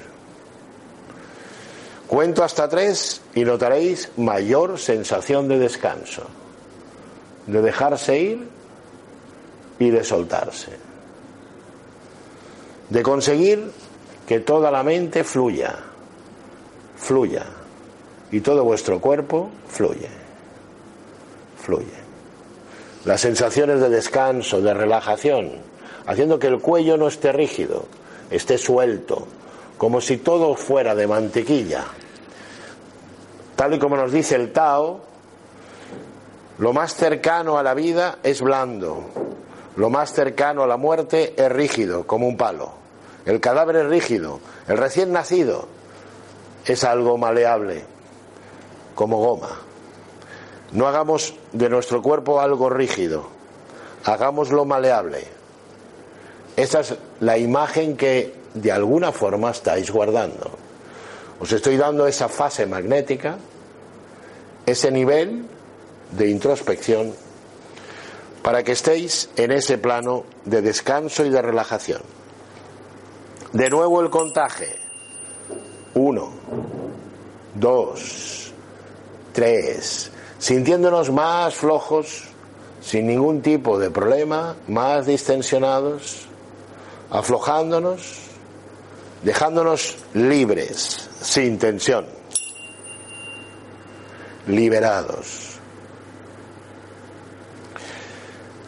Cuento 2.08 2.44
hasta 2.44 2.68
tres 2.68 3.22
y 3.36 3.44
notaréis 3.44 4.10
mayor 4.18 4.80
sensación 4.80 5.48
de 5.48 5.60
descanso, 5.60 6.24
de 7.46 7.62
dejarse 7.62 8.18
ir 8.18 8.59
y 9.80 9.90
de 9.90 10.04
soltarse, 10.04 10.72
de 12.90 13.02
conseguir 13.02 13.72
que 14.28 14.40
toda 14.42 14.70
la 14.70 14.84
mente 14.84 15.24
fluya, 15.24 15.76
fluya, 16.98 17.46
y 18.32 18.42
todo 18.42 18.64
vuestro 18.64 19.00
cuerpo 19.00 19.50
fluye, 19.68 20.10
fluye. 21.62 22.10
Las 23.06 23.22
sensaciones 23.22 23.80
de 23.80 23.90
descanso, 23.90 24.62
de 24.62 24.74
relajación, 24.74 25.52
haciendo 26.06 26.38
que 26.38 26.48
el 26.48 26.60
cuello 26.60 26.98
no 26.98 27.08
esté 27.08 27.32
rígido, 27.32 27.86
esté 28.30 28.58
suelto, 28.58 29.26
como 29.78 30.02
si 30.02 30.18
todo 30.18 30.56
fuera 30.56 30.94
de 30.94 31.08
mantequilla. 31.08 31.86
Tal 33.56 33.74
y 33.74 33.80
como 33.80 33.96
nos 33.96 34.12
dice 34.12 34.36
el 34.36 34.52
Tao, 34.52 35.02
lo 36.60 36.74
más 36.74 36.94
cercano 36.94 37.58
a 37.58 37.64
la 37.64 37.74
vida 37.74 38.20
es 38.22 38.42
blando, 38.42 39.06
lo 39.80 39.90
más 39.90 40.12
cercano 40.12 40.64
a 40.64 40.68
la 40.68 40.76
muerte 40.76 41.34
es 41.38 41.50
rígido, 41.50 42.06
como 42.06 42.28
un 42.28 42.36
palo. 42.36 42.74
El 43.26 43.40
cadáver 43.40 43.78
es 43.78 43.86
rígido, 43.86 44.42
el 44.68 44.78
recién 44.78 45.14
nacido 45.14 45.70
es 46.66 46.84
algo 46.84 47.18
maleable, 47.18 47.86
como 48.94 49.20
goma. 49.20 49.52
No 50.74 50.86
hagamos 50.86 51.34
de 51.54 51.70
nuestro 51.70 52.02
cuerpo 52.02 52.42
algo 52.42 52.70
rígido, 52.70 53.30
hagámoslo 54.04 54.66
maleable. 54.66 55.24
Esa 56.58 56.82
es 56.82 56.96
la 57.22 57.38
imagen 57.38 57.96
que 57.96 58.36
de 58.56 58.74
alguna 58.74 59.14
forma 59.14 59.52
estáis 59.52 59.90
guardando. 59.92 60.52
Os 61.40 61.54
estoy 61.54 61.78
dando 61.78 62.06
esa 62.06 62.28
fase 62.28 62.66
magnética, 62.66 63.38
ese 64.66 64.92
nivel 64.92 65.46
de 66.12 66.30
introspección, 66.30 67.14
para 68.42 68.64
que 68.64 68.72
estéis 68.72 69.30
en 69.36 69.52
ese 69.52 69.78
plano 69.78 70.24
de 70.46 70.62
descanso 70.62 71.26
y 71.26 71.30
de 71.30 71.42
relajación. 71.42 72.02
De 73.54 73.70
nuevo 73.70 74.02
el 74.02 74.10
contaje. 74.10 74.76
Uno, 75.96 76.30
dos, 77.56 78.54
tres. 79.34 80.12
Sintiéndonos 80.38 81.12
más 81.12 81.56
flojos, 81.56 82.24
sin 82.82 83.08
ningún 83.08 83.42
tipo 83.42 83.78
de 83.78 83.92
problema, 83.92 84.56
más 84.68 85.06
distensionados, 85.06 86.28
aflojándonos, 87.10 88.18
dejándonos 89.24 89.98
libres, 90.14 91.10
sin 91.22 91.60
tensión, 91.60 92.06
liberados. 94.48 95.59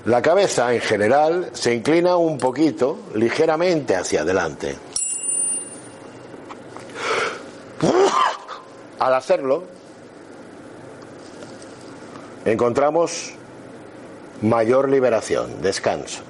La 0.05 0.21
cabeza 0.21 0.73
en 0.73 0.81
general 0.81 1.51
se 1.53 1.75
inclina 1.75 2.15
un 2.15 2.39
poquito, 2.39 2.97
ligeramente 3.13 3.95
hacia 3.95 4.21
adelante. 4.21 4.75
Al 8.97 9.13
hacerlo, 9.13 9.63
encontramos 12.45 13.33
mayor 14.41 14.89
liberación, 14.89 15.61
descanso. 15.61 16.23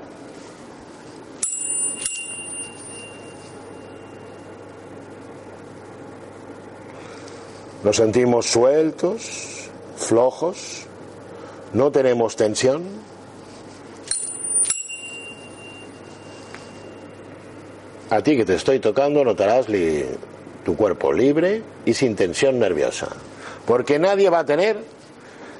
Nos 7.86 7.95
sentimos 7.95 8.47
sueltos, 8.47 9.69
flojos, 9.95 10.86
no 11.74 11.91
tenemos 11.91 12.36
tensión. 12.36 13.11
A 18.12 18.22
ti 18.22 18.36
que 18.36 18.43
te 18.43 18.55
estoy 18.55 18.80
tocando 18.80 19.24
notarás 19.24 19.68
tu 20.66 20.76
cuerpo 20.76 21.14
libre 21.14 21.64
y 21.86 21.93
sin 21.93 22.14
tensión 22.14 22.59
nerviosa. 22.59 23.07
Porque 23.66 23.99
nadie 23.99 24.30
va 24.30 24.39
a 24.39 24.45
tener 24.45 24.84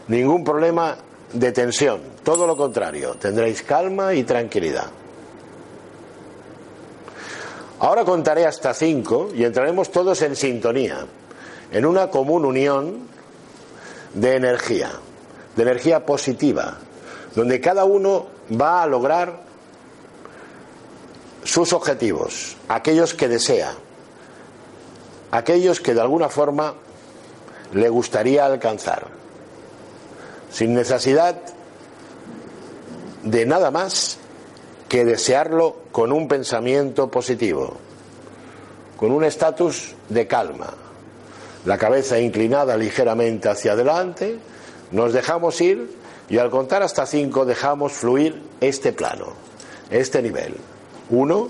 ningún 0.10 0.44
problema 0.44 0.98
de 1.32 1.54
tensión. 1.54 2.02
Todo 2.24 2.46
lo 2.46 2.58
contrario, 2.58 3.16
tendréis 3.16 3.62
calma 3.64 4.14
y 4.14 4.26
tranquilidad. 4.26 4.88
Ahora 7.80 8.04
contaré 8.04 8.46
hasta 8.46 8.74
cinco 8.74 9.30
y 9.34 9.46
entraremos 9.46 9.90
todos 9.90 10.22
en 10.22 10.36
sintonía, 10.36 11.06
en 11.72 11.86
una 11.86 12.10
común 12.10 12.44
unión 12.44 13.08
de 14.14 14.36
energía, 14.36 14.92
de 15.56 15.64
energía 15.64 16.06
positiva, 16.06 16.80
donde 17.34 17.62
cada 17.62 17.86
uno 17.86 18.28
va 18.60 18.84
a 18.84 18.88
lograr 18.88 19.51
sus 21.52 21.74
objetivos, 21.74 22.56
aquellos 22.70 23.14
que 23.14 23.28
desea, 23.28 23.74
aquellos 25.32 25.82
que 25.82 25.94
de 25.94 26.00
alguna 26.00 26.30
forma 26.30 26.76
le 27.74 27.90
gustaría 27.90 28.46
alcanzar, 28.46 29.08
sin 30.50 30.74
necesidad 30.74 31.36
de 33.24 33.46
nada 33.46 33.70
más 33.70 34.18
que 34.88 35.04
desearlo 35.04 35.76
con 35.92 36.14
un 36.14 36.30
pensamiento 36.30 37.12
positivo, 37.12 37.76
con 38.96 39.12
un 39.12 39.26
estatus 39.26 39.94
de 40.08 40.28
calma, 40.28 40.74
la 41.66 41.78
cabeza 41.78 42.18
inclinada 42.18 42.78
ligeramente 42.78 43.50
hacia 43.50 43.74
adelante, 43.74 44.40
nos 44.92 45.12
dejamos 45.12 45.60
ir 45.60 45.98
y 46.30 46.38
al 46.38 46.50
contar 46.50 46.82
hasta 46.82 47.06
cinco 47.06 47.44
dejamos 47.44 47.92
fluir 47.92 48.42
este 48.62 48.94
plano, 48.94 49.34
este 49.90 50.22
nivel. 50.22 50.56
Uno, 51.12 51.50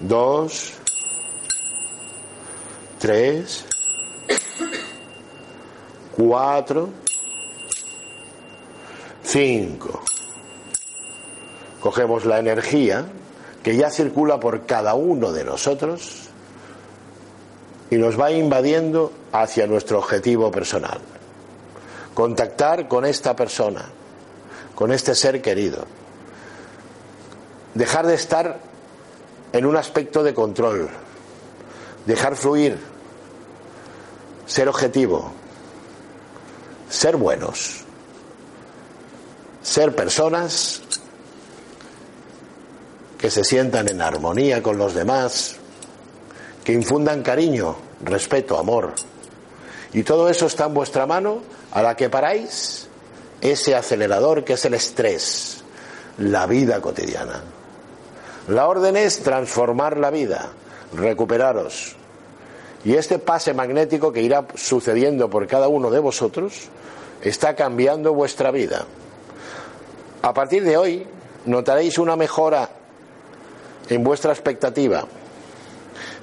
dos, 0.00 0.74
tres, 2.98 3.64
cuatro, 6.16 6.90
Cinco. 9.30 10.02
Cogemos 11.80 12.24
la 12.24 12.40
energía 12.40 13.06
que 13.62 13.76
ya 13.76 13.88
circula 13.88 14.40
por 14.40 14.66
cada 14.66 14.94
uno 14.94 15.30
de 15.30 15.44
nosotros 15.44 16.30
y 17.90 17.96
nos 17.96 18.18
va 18.18 18.32
invadiendo 18.32 19.12
hacia 19.30 19.68
nuestro 19.68 20.00
objetivo 20.00 20.50
personal. 20.50 20.98
Contactar 22.12 22.88
con 22.88 23.04
esta 23.04 23.36
persona, 23.36 23.84
con 24.74 24.90
este 24.90 25.14
ser 25.14 25.40
querido. 25.40 25.84
Dejar 27.74 28.06
de 28.06 28.14
estar 28.14 28.58
en 29.52 29.66
un 29.66 29.76
aspecto 29.76 30.22
de 30.22 30.34
control. 30.34 30.88
Dejar 32.06 32.36
fluir. 32.36 32.78
Ser 34.46 34.68
objetivo. 34.68 35.32
Ser 36.88 37.16
buenos. 37.16 37.84
Ser 39.62 39.94
personas 39.94 40.82
que 43.18 43.30
se 43.30 43.44
sientan 43.44 43.88
en 43.88 44.00
armonía 44.00 44.62
con 44.62 44.78
los 44.78 44.94
demás, 44.94 45.56
que 46.64 46.72
infundan 46.72 47.22
cariño, 47.22 47.76
respeto, 48.02 48.58
amor. 48.58 48.94
Y 49.92 50.04
todo 50.04 50.30
eso 50.30 50.46
está 50.46 50.64
en 50.66 50.74
vuestra 50.74 51.04
mano 51.04 51.42
a 51.72 51.82
la 51.82 51.96
que 51.96 52.08
paráis 52.08 52.88
ese 53.42 53.74
acelerador 53.74 54.42
que 54.42 54.54
es 54.54 54.64
el 54.64 54.74
estrés, 54.74 55.62
la 56.16 56.46
vida 56.46 56.80
cotidiana. 56.80 57.42
La 58.50 58.66
orden 58.66 58.96
es 58.96 59.22
transformar 59.22 59.96
la 59.96 60.10
vida, 60.10 60.48
recuperaros. 60.92 61.94
Y 62.84 62.94
este 62.94 63.20
pase 63.20 63.54
magnético 63.54 64.12
que 64.12 64.22
irá 64.22 64.44
sucediendo 64.56 65.30
por 65.30 65.46
cada 65.46 65.68
uno 65.68 65.88
de 65.88 66.00
vosotros 66.00 66.68
está 67.22 67.54
cambiando 67.54 68.12
vuestra 68.12 68.50
vida. 68.50 68.86
A 70.22 70.34
partir 70.34 70.64
de 70.64 70.76
hoy 70.76 71.06
notaréis 71.46 71.96
una 71.96 72.16
mejora 72.16 72.70
en 73.88 74.02
vuestra 74.02 74.32
expectativa, 74.32 75.04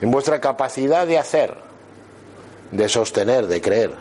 en 0.01 0.11
vuestra 0.11 0.41
capacidad 0.41 1.07
de 1.07 1.19
hacer, 1.19 1.55
de 2.71 2.89
sostener, 2.89 3.47
de 3.47 3.61
creer, 3.61 3.91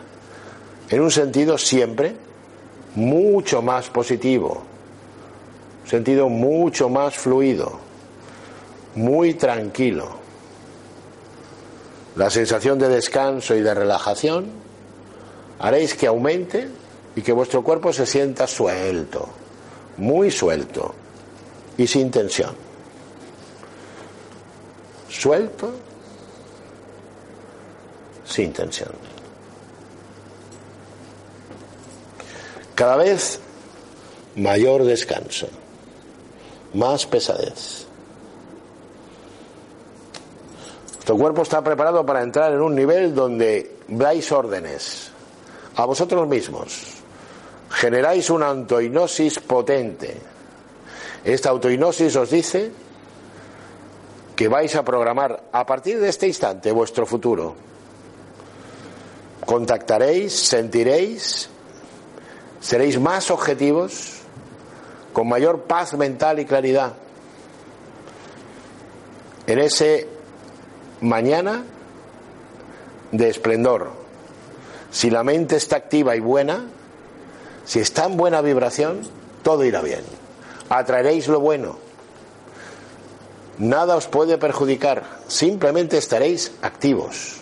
en 0.89 0.99
un 0.99 1.11
sentido 1.11 1.57
siempre 1.57 2.13
mucho 2.93 3.61
más 3.61 3.89
positivo, 3.89 4.63
sentido 5.85 6.27
mucho 6.27 6.89
más 6.89 7.15
fluido, 7.15 7.86
muy 8.97 9.35
tranquilo. 9.35 10.09
La 12.15 12.31
sensación 12.31 12.79
de 12.79 12.89
descanso 12.89 13.55
y 13.55 13.61
de 13.61 13.73
relajación 13.73 14.49
haréis 15.59 15.93
que 15.93 16.07
aumente 16.07 16.67
y 17.15 17.21
que 17.21 17.31
vuestro 17.31 17.63
cuerpo 17.63 17.93
se 17.93 18.07
sienta 18.07 18.47
suelto, 18.47 19.29
muy 19.97 20.31
suelto 20.31 20.95
y 21.77 21.85
sin 21.85 22.09
tensión. 22.09 22.55
Suelto, 25.09 25.71
sin 28.25 28.51
tensión. 28.51 28.91
Cada 32.73 32.97
vez 32.97 33.39
mayor 34.35 34.83
descanso, 34.83 35.47
más 36.73 37.05
pesadez. 37.05 37.86
Vuestro 41.07 41.23
cuerpo 41.23 41.43
está 41.43 41.63
preparado 41.63 42.05
para 42.05 42.21
entrar 42.21 42.51
en 42.51 42.59
un 42.59 42.75
nivel 42.75 43.15
donde 43.15 43.77
dais 43.87 44.29
órdenes 44.29 45.09
a 45.77 45.85
vosotros 45.85 46.27
mismos. 46.27 46.99
Generáis 47.69 48.29
una 48.29 48.47
autohipnosis 48.47 49.39
potente. 49.39 50.19
Esta 51.23 51.51
autohipnosis 51.51 52.13
os 52.17 52.29
dice 52.29 52.71
que 54.35 54.49
vais 54.49 54.75
a 54.75 54.83
programar 54.83 55.47
a 55.53 55.65
partir 55.65 55.97
de 55.97 56.09
este 56.09 56.27
instante 56.27 56.73
vuestro 56.73 57.05
futuro. 57.05 57.55
Contactaréis, 59.45 60.33
sentiréis, 60.33 61.47
seréis 62.59 62.99
más 62.99 63.31
objetivos, 63.31 64.23
con 65.13 65.29
mayor 65.29 65.61
paz 65.71 65.93
mental 65.93 66.39
y 66.39 66.45
claridad. 66.45 66.95
En 69.47 69.59
ese 69.59 70.16
mañana 71.01 71.63
de 73.11 73.29
esplendor. 73.29 73.91
Si 74.91 75.09
la 75.09 75.23
mente 75.23 75.55
está 75.55 75.75
activa 75.75 76.15
y 76.15 76.19
buena, 76.19 76.65
si 77.65 77.79
está 77.79 78.05
en 78.05 78.17
buena 78.17 78.41
vibración, 78.41 79.01
todo 79.43 79.63
irá 79.65 79.81
bien. 79.81 80.03
Atraeréis 80.69 81.27
lo 81.27 81.39
bueno. 81.39 81.77
Nada 83.57 83.95
os 83.95 84.07
puede 84.07 84.37
perjudicar, 84.37 85.03
simplemente 85.27 85.97
estaréis 85.97 86.51
activos, 86.61 87.37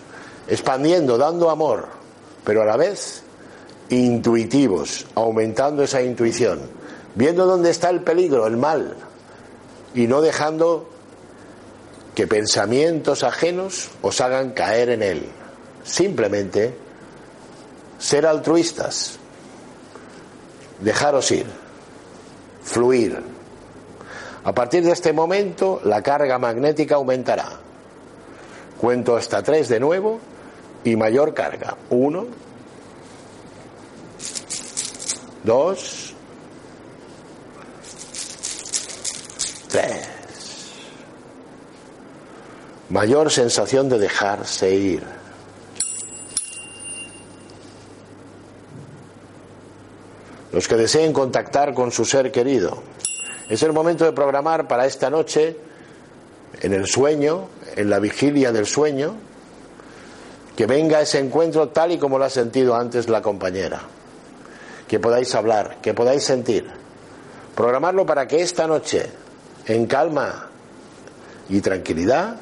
expandiendo, 0.48 1.18
dando 1.18 1.50
amor, 1.50 1.88
pero 2.42 2.62
a 2.62 2.64
la 2.64 2.76
vez 2.76 3.22
intuitivos, 3.90 5.06
aumentando 5.14 5.82
esa 5.82 6.02
intuición, 6.02 6.60
viendo 7.14 7.44
dónde 7.44 7.70
está 7.70 7.90
el 7.90 8.00
peligro, 8.00 8.46
el 8.46 8.56
mal, 8.56 8.96
y 9.94 10.06
no 10.06 10.22
dejando 10.22 10.88
que 12.16 12.26
pensamientos 12.26 13.22
ajenos 13.22 13.90
os 14.00 14.22
hagan 14.22 14.52
caer 14.52 14.88
en 14.88 15.02
él. 15.02 15.28
Simplemente 15.84 16.74
ser 17.98 18.26
altruistas, 18.26 19.18
dejaros 20.80 21.30
ir, 21.30 21.46
fluir. 22.64 23.22
A 24.44 24.52
partir 24.54 24.82
de 24.82 24.92
este 24.92 25.12
momento 25.12 25.82
la 25.84 26.02
carga 26.02 26.38
magnética 26.38 26.94
aumentará. 26.94 27.60
Cuento 28.80 29.14
hasta 29.14 29.42
tres 29.42 29.68
de 29.68 29.78
nuevo 29.78 30.18
y 30.84 30.96
mayor 30.96 31.34
carga. 31.34 31.76
Uno, 31.90 32.28
dos, 35.44 36.14
tres. 39.68 40.15
Mayor 42.88 43.32
sensación 43.32 43.88
de 43.88 43.98
dejarse 43.98 44.72
ir. 44.72 45.02
Los 50.52 50.68
que 50.68 50.76
deseen 50.76 51.12
contactar 51.12 51.74
con 51.74 51.90
su 51.90 52.04
ser 52.04 52.30
querido. 52.30 52.82
Es 53.48 53.62
el 53.64 53.72
momento 53.72 54.04
de 54.04 54.12
programar 54.12 54.68
para 54.68 54.86
esta 54.86 55.10
noche, 55.10 55.56
en 56.60 56.72
el 56.72 56.86
sueño, 56.86 57.48
en 57.74 57.90
la 57.90 57.98
vigilia 57.98 58.52
del 58.52 58.66
sueño, 58.66 59.16
que 60.56 60.66
venga 60.66 61.00
ese 61.00 61.18
encuentro 61.18 61.68
tal 61.68 61.92
y 61.92 61.98
como 61.98 62.18
lo 62.18 62.24
ha 62.24 62.30
sentido 62.30 62.76
antes 62.76 63.08
la 63.08 63.20
compañera. 63.20 63.82
Que 64.86 65.00
podáis 65.00 65.34
hablar, 65.34 65.78
que 65.82 65.92
podáis 65.92 66.22
sentir. 66.22 66.66
Programarlo 67.56 68.06
para 68.06 68.28
que 68.28 68.40
esta 68.40 68.66
noche, 68.68 69.10
en 69.66 69.86
calma 69.86 70.50
y 71.48 71.60
tranquilidad, 71.60 72.36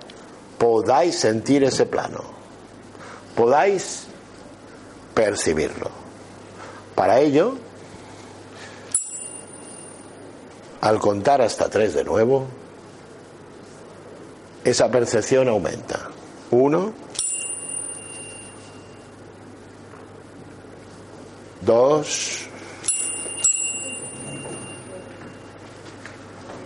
podáis 0.59 1.19
sentir 1.19 1.65
ese 1.65 1.87
plano, 1.87 2.23
podáis 3.37 4.07
percibirlo. 5.15 5.91
Para 6.95 7.21
ello, 7.21 7.57
al 10.81 10.99
contar 10.99 11.41
hasta 11.41 11.69
tres 11.69 11.95
de 11.95 12.05
nuevo, 12.05 12.47
esa 14.65 14.91
percepción 14.91 15.49
aumenta. 15.49 16.09
Uno, 16.51 16.93
dos, 21.63 22.47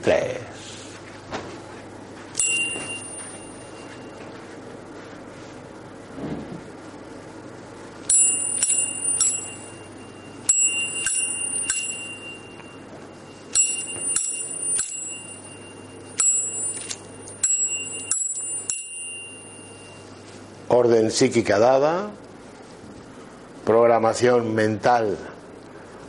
tres. 0.03 0.48
Orden 20.79 21.11
psíquica 21.11 21.59
dada, 21.59 22.11
programación 23.65 24.55
mental 24.55 25.19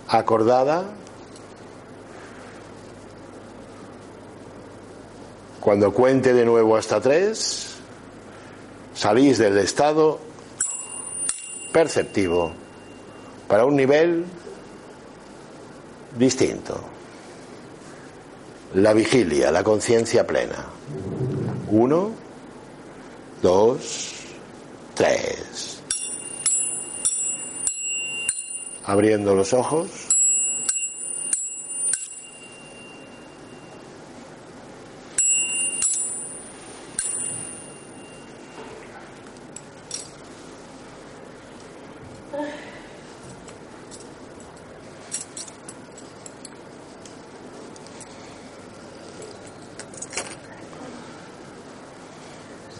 acordada. 0.07 0.85
Cuando 5.59 5.91
cuente 5.91 6.33
de 6.33 6.45
nuevo 6.45 6.77
hasta 6.77 7.01
tres, 7.01 7.75
salís 8.93 9.39
del 9.39 9.57
estado 9.57 10.19
perceptivo 11.73 12.51
para 13.47 13.65
un 13.65 13.75
nivel 13.75 14.25
distinto. 16.17 16.79
La 18.75 18.93
vigilia, 18.93 19.51
la 19.51 19.63
conciencia 19.63 20.27
plena. 20.27 20.65
Uno, 21.71 22.11
dos, 23.41 24.18
tres. 24.99 25.81
Abriendo 28.83 29.33
los 29.33 29.53
ojos. 29.53 29.87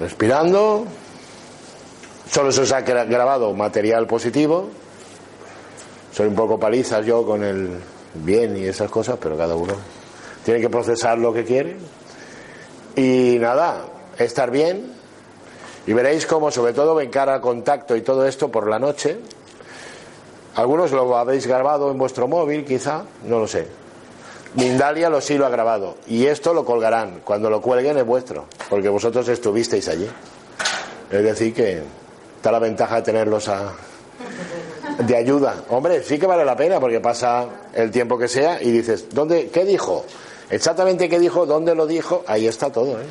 Respirando. 0.01 0.88
Solo 2.39 2.53
se 2.53 2.61
os 2.61 2.71
ha 2.71 2.85
gra- 2.85 3.05
grabado 3.05 3.53
material 3.53 4.07
positivo. 4.07 4.69
Soy 6.13 6.27
un 6.27 6.35
poco 6.35 6.57
palizas 6.57 7.05
yo 7.05 7.25
con 7.25 7.43
el 7.43 7.81
bien 8.13 8.55
y 8.55 8.63
esas 8.63 8.89
cosas, 8.89 9.17
pero 9.21 9.35
cada 9.35 9.55
uno 9.57 9.73
tiene 10.45 10.61
que 10.61 10.69
procesar 10.69 11.17
lo 11.17 11.33
que 11.33 11.43
quiere. 11.43 11.75
Y 12.95 13.35
nada, 13.41 13.83
estar 14.17 14.51
bien. 14.51 14.89
Y 15.85 15.91
veréis 15.91 16.25
cómo, 16.25 16.49
sobre 16.49 16.71
todo, 16.71 17.01
en 17.01 17.09
cara 17.09 17.33
al 17.33 17.41
contacto 17.41 17.93
y 17.97 18.03
todo 18.03 18.25
esto 18.25 18.47
por 18.49 18.69
la 18.69 18.79
noche. 18.79 19.19
Algunos 20.55 20.93
lo 20.93 21.17
habéis 21.17 21.45
grabado 21.45 21.91
en 21.91 21.97
vuestro 21.97 22.29
móvil, 22.29 22.63
quizá, 22.63 23.03
no 23.25 23.39
lo 23.39 23.49
sé. 23.49 23.67
Mindalia 24.55 25.09
lo 25.09 25.19
sí 25.19 25.37
lo 25.37 25.45
ha 25.45 25.49
grabado. 25.49 25.95
Y 26.07 26.25
esto 26.25 26.53
lo 26.53 26.63
colgarán. 26.63 27.19
Cuando 27.25 27.49
lo 27.49 27.59
cuelguen 27.59 27.97
es 27.97 28.05
vuestro. 28.05 28.45
Porque 28.69 28.87
vosotros 28.87 29.27
estuvisteis 29.27 29.89
allí. 29.89 30.09
Es 31.11 31.21
decir, 31.21 31.53
que 31.53 31.83
está 32.39 32.53
la 32.53 32.59
ventaja 32.59 32.95
de 32.95 33.01
tenerlos 33.01 33.49
a, 33.49 33.73
de 35.05 35.15
ayuda. 35.17 35.55
Hombre, 35.67 36.01
sí 36.01 36.17
que 36.17 36.25
vale 36.25 36.45
la 36.45 36.55
pena 36.55 36.79
porque 36.79 37.01
pasa 37.01 37.45
el 37.73 37.91
tiempo 37.91 38.17
que 38.17 38.29
sea 38.29 38.63
y 38.63 38.71
dices, 38.71 39.07
¿dónde, 39.11 39.49
¿qué 39.49 39.65
dijo? 39.65 40.05
Exactamente 40.49 41.09
qué 41.09 41.19
dijo, 41.19 41.45
dónde 41.45 41.75
lo 41.75 41.85
dijo, 41.85 42.23
ahí 42.27 42.47
está 42.47 42.71
todo. 42.71 42.97
¿eh? 43.01 43.05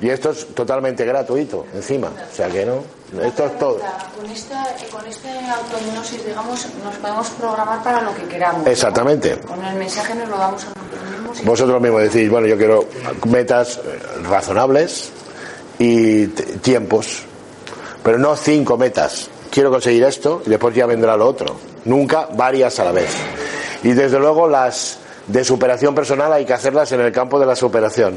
Y 0.00 0.08
esto 0.08 0.30
es 0.30 0.54
totalmente 0.54 1.04
gratuito, 1.04 1.66
encima. 1.74 2.12
O 2.30 2.32
sea 2.32 2.48
que 2.48 2.64
no, 2.64 2.84
esto 3.20 3.46
es 3.46 3.58
todo. 3.58 3.80
Con 4.16 4.30
esta, 4.30 4.64
con 4.92 5.04
este 5.04 5.28
autohipnosis, 5.30 6.24
digamos, 6.24 6.66
nos 6.84 6.94
podemos 6.94 7.30
programar 7.30 7.82
para 7.82 8.02
lo 8.02 8.14
que 8.14 8.22
queramos. 8.22 8.68
Exactamente. 8.68 9.36
Con 9.38 9.64
el 9.64 9.74
mensaje 9.74 10.14
nos 10.14 10.28
lo 10.28 10.38
damos 10.38 10.62
a 10.62 10.66
nosotros 10.68 11.10
mismos. 11.10 11.44
Vosotros 11.44 11.82
mismos 11.82 12.02
decís, 12.02 12.30
bueno, 12.30 12.46
yo 12.46 12.56
quiero 12.56 12.84
metas 13.26 13.78
eh, 13.78 13.98
razonables 14.28 15.10
y 15.80 16.28
tiempos, 16.28 17.24
pero 18.04 18.18
no 18.18 18.36
cinco 18.36 18.76
metas. 18.78 19.28
Quiero 19.50 19.70
conseguir 19.70 20.04
esto 20.04 20.42
y 20.46 20.50
después 20.50 20.74
ya 20.74 20.86
vendrá 20.86 21.16
lo 21.16 21.26
otro. 21.26 21.56
Nunca 21.86 22.28
varias 22.32 22.78
a 22.78 22.84
la 22.84 22.92
vez. 22.92 23.10
Y 23.82 23.92
desde 23.92 24.18
luego 24.20 24.48
las 24.48 24.98
de 25.26 25.42
superación 25.44 25.94
personal 25.94 26.32
hay 26.32 26.44
que 26.44 26.52
hacerlas 26.52 26.92
en 26.92 27.00
el 27.00 27.10
campo 27.10 27.40
de 27.40 27.46
la 27.46 27.56
superación. 27.56 28.16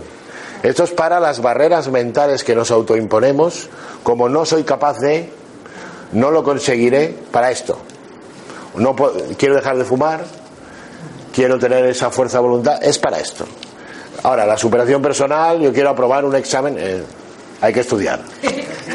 Esto 0.63 0.83
es 0.83 0.91
para 0.91 1.19
las 1.19 1.41
barreras 1.41 1.87
mentales 1.89 2.43
que 2.43 2.55
nos 2.55 2.69
autoimponemos, 2.71 3.69
como 4.03 4.27
no 4.29 4.45
soy 4.45 4.63
capaz 4.63 4.99
de, 4.99 5.31
no 6.13 6.31
lo 6.31 6.43
conseguiré 6.43 7.15
para 7.31 7.51
esto. 7.51 7.77
No 8.75 8.95
puedo- 8.95 9.13
quiero 9.37 9.55
dejar 9.55 9.77
de 9.77 9.85
fumar, 9.85 10.23
quiero 11.33 11.59
tener 11.59 11.85
esa 11.85 12.09
fuerza 12.09 12.37
de 12.39 12.43
voluntad, 12.43 12.83
es 12.83 12.97
para 12.97 13.19
esto. 13.19 13.45
Ahora, 14.23 14.45
la 14.45 14.57
superación 14.57 15.01
personal, 15.01 15.59
yo 15.59 15.71
quiero 15.71 15.89
aprobar 15.91 16.25
un 16.25 16.35
examen, 16.35 16.75
eh, 16.79 17.03
hay 17.61 17.73
que 17.73 17.81
estudiar. 17.81 18.19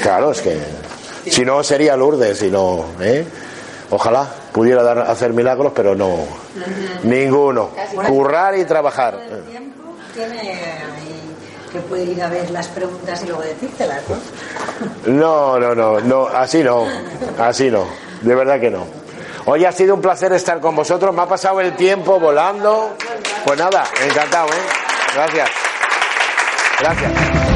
Claro, 0.03 0.33
es 0.33 0.41
que 0.41 0.59
si 1.31 1.45
no 1.45 1.63
sería 1.63 1.97
Lourdes, 1.97 2.39
si 2.39 2.51
no, 2.51 2.85
¿eh? 3.01 3.25
Ojalá 3.91 4.27
pudiera 4.53 4.83
dar, 4.83 4.99
hacer 5.01 5.33
milagros, 5.33 5.73
pero 5.75 5.95
no, 5.95 6.27
ninguno. 7.03 7.71
Currar 8.07 8.57
y 8.57 8.65
trabajar. 8.65 9.19
El 9.31 9.43
tiempo 9.45 9.95
tiene 10.15 10.41
ahí 10.41 11.37
que 11.71 11.79
puede 11.81 12.05
ir 12.05 12.23
a 12.23 12.29
ver 12.29 12.51
las 12.51 12.69
preguntas 12.69 13.23
y 13.23 13.27
luego 13.27 13.43
decírtelas, 13.43 14.03
¿no? 15.07 15.13
No, 15.13 15.59
no, 15.59 15.75
no, 15.75 16.01
no, 16.01 16.27
así 16.27 16.63
no, 16.63 16.87
así 17.39 17.71
no, 17.71 17.87
de 18.23 18.35
verdad 18.35 18.61
que 18.61 18.71
no. 18.71 18.85
Hoy 19.45 19.65
ha 19.65 19.73
sido 19.73 19.95
un 19.95 20.01
placer 20.01 20.33
estar 20.33 20.61
con 20.61 20.77
vosotros, 20.77 21.15
me 21.15 21.23
ha 21.23 21.27
pasado 21.27 21.61
el 21.61 21.75
tiempo 21.75 22.21
volando. 22.21 22.97
Pues 23.45 23.59
nada, 23.59 23.85
encantado, 24.01 24.49
¿eh? 24.49 24.63
Gracias. 25.15 25.51
Gracias. 26.79 27.52